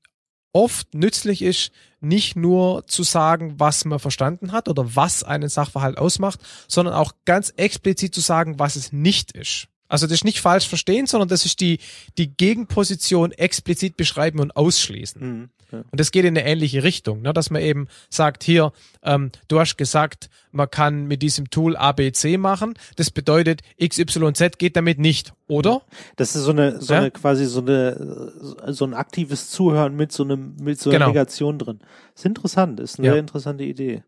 [0.54, 5.98] oft nützlich ist, nicht nur zu sagen, was man verstanden hat oder was einen Sachverhalt
[5.98, 9.68] ausmacht, sondern auch ganz explizit zu sagen, was es nicht ist.
[9.88, 11.78] Also das ist nicht falsch verstehen, sondern das ist die,
[12.18, 15.22] die Gegenposition explizit beschreiben und ausschließen.
[15.22, 15.50] Mhm.
[15.72, 17.32] Und das geht in eine ähnliche Richtung, ne?
[17.32, 18.72] dass man eben sagt, hier,
[19.02, 22.74] ähm, du hast gesagt, man kann mit diesem Tool ABC machen.
[22.96, 25.82] Das bedeutet, XYZ geht damit nicht, oder?
[26.16, 27.00] Das ist so eine, so ja?
[27.00, 28.32] eine quasi so eine,
[28.68, 31.08] so ein aktives Zuhören mit so einem, mit so einer genau.
[31.08, 31.80] Negation drin.
[32.12, 33.12] Das ist interessant, ist eine ja.
[33.14, 34.04] sehr interessante Idee.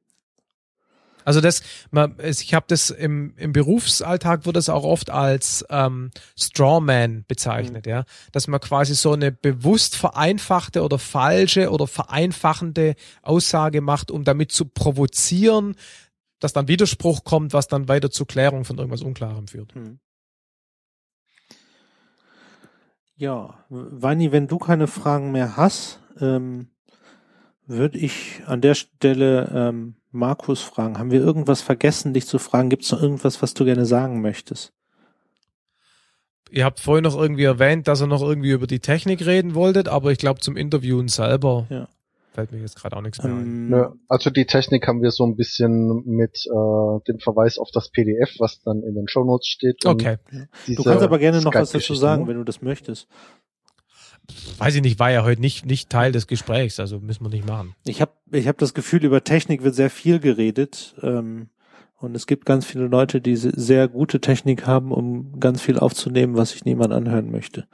[1.26, 6.12] Also das, man, ich habe das im, im Berufsalltag wird das auch oft als ähm,
[6.38, 7.90] Strawman bezeichnet, mhm.
[7.90, 14.22] ja, dass man quasi so eine bewusst vereinfachte oder falsche oder vereinfachende Aussage macht, um
[14.22, 15.74] damit zu provozieren,
[16.38, 19.74] dass dann Widerspruch kommt, was dann weiter zur Klärung von irgendwas Unklarem führt.
[19.74, 19.98] Mhm.
[23.16, 26.68] Ja, Wani, wenn du keine Fragen mehr hast, ähm,
[27.66, 30.98] würde ich an der Stelle ähm, Markus fragen.
[30.98, 32.70] Haben wir irgendwas vergessen, dich zu fragen?
[32.70, 34.72] Gibt es noch irgendwas, was du gerne sagen möchtest?
[36.50, 39.88] Ihr habt vorhin noch irgendwie erwähnt, dass ihr noch irgendwie über die Technik reden wolltet,
[39.88, 41.88] aber ich glaube zum Interviewen selber ja.
[42.32, 43.40] fällt mir jetzt gerade auch nichts mehr ein.
[43.40, 47.70] Ähm, Nö, also die Technik haben wir so ein bisschen mit äh, dem Verweis auf
[47.72, 49.84] das PDF, was dann in den Show Notes steht.
[49.84, 50.18] Okay.
[50.68, 53.08] Du kannst aber gerne noch was dazu sagen, wenn du das möchtest
[54.58, 57.46] weiß ich nicht, war ja heute nicht, nicht Teil des Gesprächs, also müssen wir nicht
[57.46, 57.74] machen.
[57.84, 60.94] Ich habe ich hab das Gefühl, über Technik wird sehr viel geredet.
[61.02, 61.48] Ähm,
[61.98, 66.36] und es gibt ganz viele Leute, die sehr gute Technik haben, um ganz viel aufzunehmen,
[66.36, 67.66] was sich niemand anhören möchte.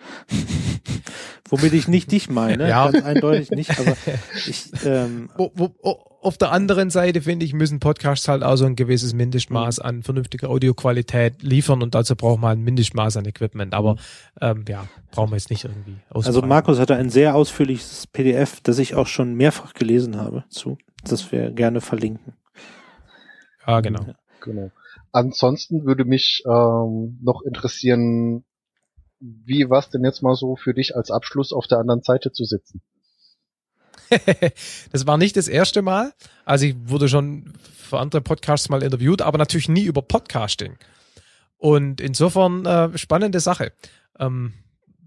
[1.49, 2.89] Womit ich nicht dich meine, ja.
[2.91, 3.97] ganz eindeutig nicht, aber
[4.47, 5.75] ich, ähm, wo, wo,
[6.23, 9.85] auf der anderen Seite finde ich, müssen Podcasts halt auch so ein gewisses Mindestmaß mhm.
[9.85, 13.75] an vernünftiger Audioqualität liefern und dazu braucht man ein Mindestmaß an Equipment.
[13.75, 13.99] Aber mhm.
[14.41, 15.97] ähm, ja, brauchen wir jetzt nicht irgendwie.
[16.11, 20.79] Also Markus hatte ein sehr ausführliches PDF, das ich auch schon mehrfach gelesen habe zu,
[21.03, 22.35] das wir gerne verlinken.
[23.67, 24.03] Ja, genau.
[24.03, 24.15] Ja.
[24.41, 24.71] genau.
[25.13, 28.45] Ansonsten würde mich ähm, noch interessieren,
[29.21, 32.33] wie war es denn jetzt mal so für dich als Abschluss auf der anderen Seite
[32.33, 32.83] zu sitzen?
[34.93, 36.13] das war nicht das erste Mal.
[36.45, 40.77] Also ich wurde schon für andere Podcasts mal interviewt, aber natürlich nie über Podcasting.
[41.57, 43.73] Und insofern äh, spannende Sache.
[44.19, 44.55] Ähm,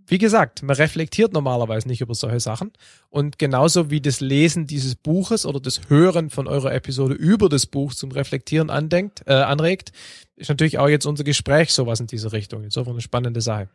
[0.08, 2.72] wie gesagt, man reflektiert normalerweise nicht über solche Sachen.
[3.10, 7.66] Und genauso wie das Lesen dieses Buches oder das Hören von eurer Episode über das
[7.66, 9.92] Buch zum Reflektieren andenkt, äh, anregt,
[10.36, 12.64] ist natürlich auch jetzt unser Gespräch sowas in diese Richtung.
[12.64, 13.68] Insofern eine spannende Sache.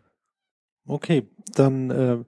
[0.87, 2.19] Okay, dann äh,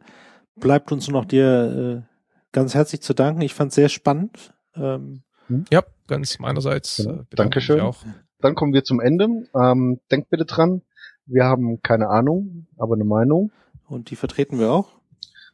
[0.56, 2.12] bleibt uns noch dir äh,
[2.52, 3.42] ganz herzlich zu danken.
[3.42, 4.52] Ich fand es sehr spannend.
[4.74, 5.64] Ähm, hm?
[5.70, 6.96] Ja, ganz meinerseits.
[6.96, 7.20] Genau.
[7.20, 7.80] Äh, Dankeschön.
[7.80, 8.04] Auch.
[8.40, 9.28] dann kommen wir zum Ende.
[9.54, 10.82] Ähm, denkt bitte dran,
[11.26, 13.50] wir haben keine Ahnung, aber eine Meinung.
[13.92, 14.88] Und die vertreten wir auch.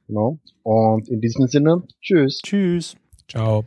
[0.07, 0.39] Genau.
[0.63, 2.39] Und in diesem Sinne, tschüss.
[2.41, 2.97] Tschüss.
[3.29, 3.65] Ciao.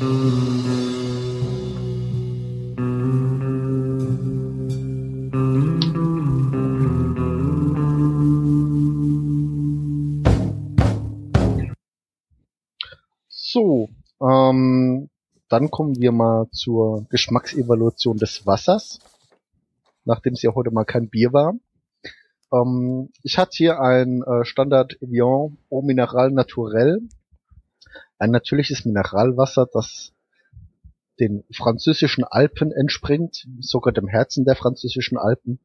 [0.00, 0.49] So,
[14.50, 15.10] ähm,
[15.48, 19.00] dann kommen wir mal zur Geschmacksevaluation des Wassers,
[20.04, 21.54] nachdem es ja heute mal kein Bier war.
[22.52, 27.00] Ähm, ich hatte hier ein äh, Standard Evian Eau Mineral Naturel,
[28.18, 30.12] ein natürliches Mineralwasser, das
[31.18, 35.58] den französischen Alpen entspringt, sogar dem Herzen der französischen Alpen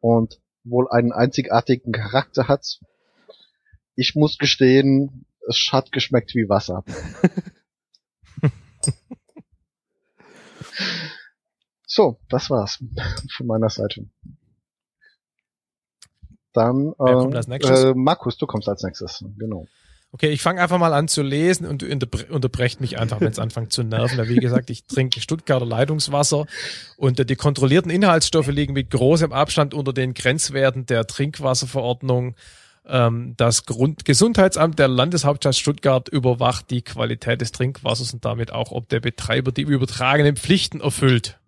[0.00, 2.80] und wohl einen einzigartigen Charakter hat.
[3.94, 6.84] Ich muss gestehen, es hat geschmeckt wie Wasser.
[11.86, 12.82] so, das war's
[13.36, 14.06] von meiner Seite.
[16.52, 19.24] Dann als äh, Markus, du kommst als nächstes.
[19.38, 19.66] Genau.
[20.12, 23.30] Okay, ich fange einfach mal an zu lesen und du unterbre unterbrecht mich einfach, wenn
[23.30, 24.18] es anfängt zu nerven.
[24.18, 26.46] Weil, wie gesagt, ich trinke Stuttgarter Leitungswasser
[26.96, 32.34] und äh, die kontrollierten Inhaltsstoffe liegen mit großem Abstand unter den Grenzwerten der Trinkwasserverordnung.
[32.90, 38.72] Ähm, das Grund Gesundheitsamt der Landeshauptstadt Stuttgart überwacht die Qualität des Trinkwassers und damit auch,
[38.72, 41.38] ob der Betreiber die übertragenen Pflichten erfüllt.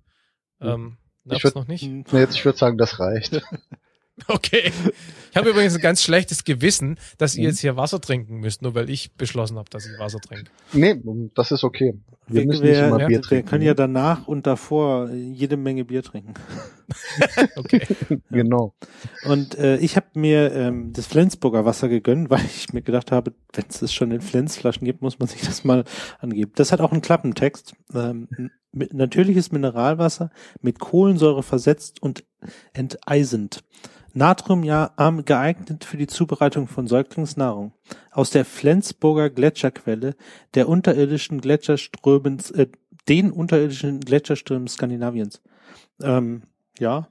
[0.61, 1.83] Ähm, nervt's würd- noch nicht?
[1.83, 3.43] Nee, jetzt, ich würde sagen, das reicht.
[4.29, 4.73] Okay.
[5.31, 8.75] Ich habe übrigens ein ganz schlechtes Gewissen, dass ihr jetzt hier Wasser trinken müsst, nur
[8.75, 10.51] weil ich beschlossen habe, dass ich Wasser trinke.
[10.73, 11.01] nee,
[11.35, 11.95] das ist okay.
[12.27, 13.49] Wir Wir, müssen wir, nicht immer ja, Bier wir trinken.
[13.49, 16.35] können ja danach und davor jede Menge Bier trinken.
[17.57, 17.81] Okay.
[18.31, 18.75] Genau.
[19.25, 23.33] Und äh, ich habe mir ähm, das Flensburger Wasser gegönnt, weil ich mir gedacht habe,
[23.55, 25.85] wenn es es schon in Flensflaschen gibt, muss man sich das mal
[26.19, 26.53] angeben.
[26.55, 27.75] Das hat auch einen Klappentext.
[27.95, 28.29] Ähm,
[28.73, 32.25] mit, natürliches Mineralwasser mit Kohlensäure versetzt und
[32.73, 33.63] enteisend.
[34.15, 37.73] Natrium ja arm geeignet für die Zubereitung von Säuglingsnahrung.
[38.11, 40.17] Aus der Flensburger Gletscherquelle,
[40.55, 42.69] der unterirdischen Gletscherströmens, äh,
[43.09, 45.41] den unterirdischen Gletscherströmen Skandinaviens.
[46.01, 46.43] Ähm,
[46.79, 47.09] ja,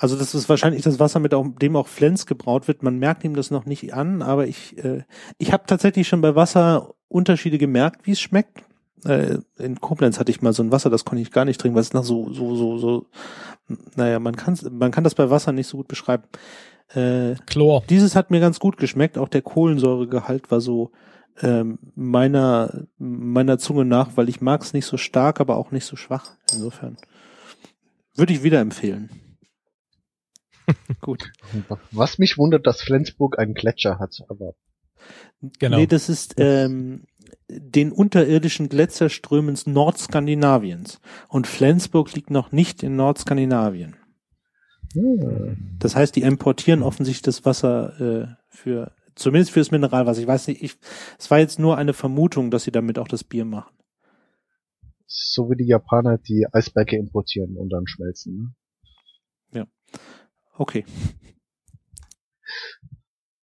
[0.00, 2.82] also das ist wahrscheinlich das Wasser, mit dem auch Flens gebraut wird.
[2.82, 5.02] Man merkt ihm das noch nicht an, aber ich, äh,
[5.36, 8.64] ich habe tatsächlich schon bei Wasser Unterschiede gemerkt, wie es schmeckt.
[9.04, 11.74] Äh, in Koblenz hatte ich mal so ein Wasser, das konnte ich gar nicht trinken,
[11.74, 13.06] weil es nach so, so, so, so,
[13.96, 16.24] naja, man kann man kann das bei Wasser nicht so gut beschreiben.
[16.88, 17.84] Äh, Chlor.
[17.88, 19.16] dieses hat mir ganz gut geschmeckt.
[19.16, 20.92] Auch der Kohlensäuregehalt war so
[21.40, 25.84] ähm, meiner meiner Zunge nach, weil ich mag es nicht so stark, aber auch nicht
[25.84, 26.32] so schwach.
[26.52, 26.96] Insofern
[28.14, 29.10] würde ich wieder empfehlen.
[31.00, 31.32] gut.
[31.90, 34.54] Was mich wundert, dass Flensburg einen Gletscher hat, aber
[35.58, 35.78] Genau.
[35.78, 37.04] Nee, das ist ähm,
[37.48, 41.00] den unterirdischen Gletscherströmens Nordskandinaviens.
[41.28, 43.96] Und Flensburg liegt noch nicht in Nordskandinavien.
[44.94, 50.20] hm, Das heißt, die importieren offensichtlich das Wasser äh, für, zumindest fürs Mineralwasser.
[50.20, 50.76] Ich weiß nicht, ich,
[51.18, 53.74] es war jetzt nur eine Vermutung, dass sie damit auch das Bier machen.
[55.06, 58.54] so wie die Japaner die Eisberge importieren und dann schmelzen.
[59.52, 59.66] Ne?
[60.56, 60.84] Okay.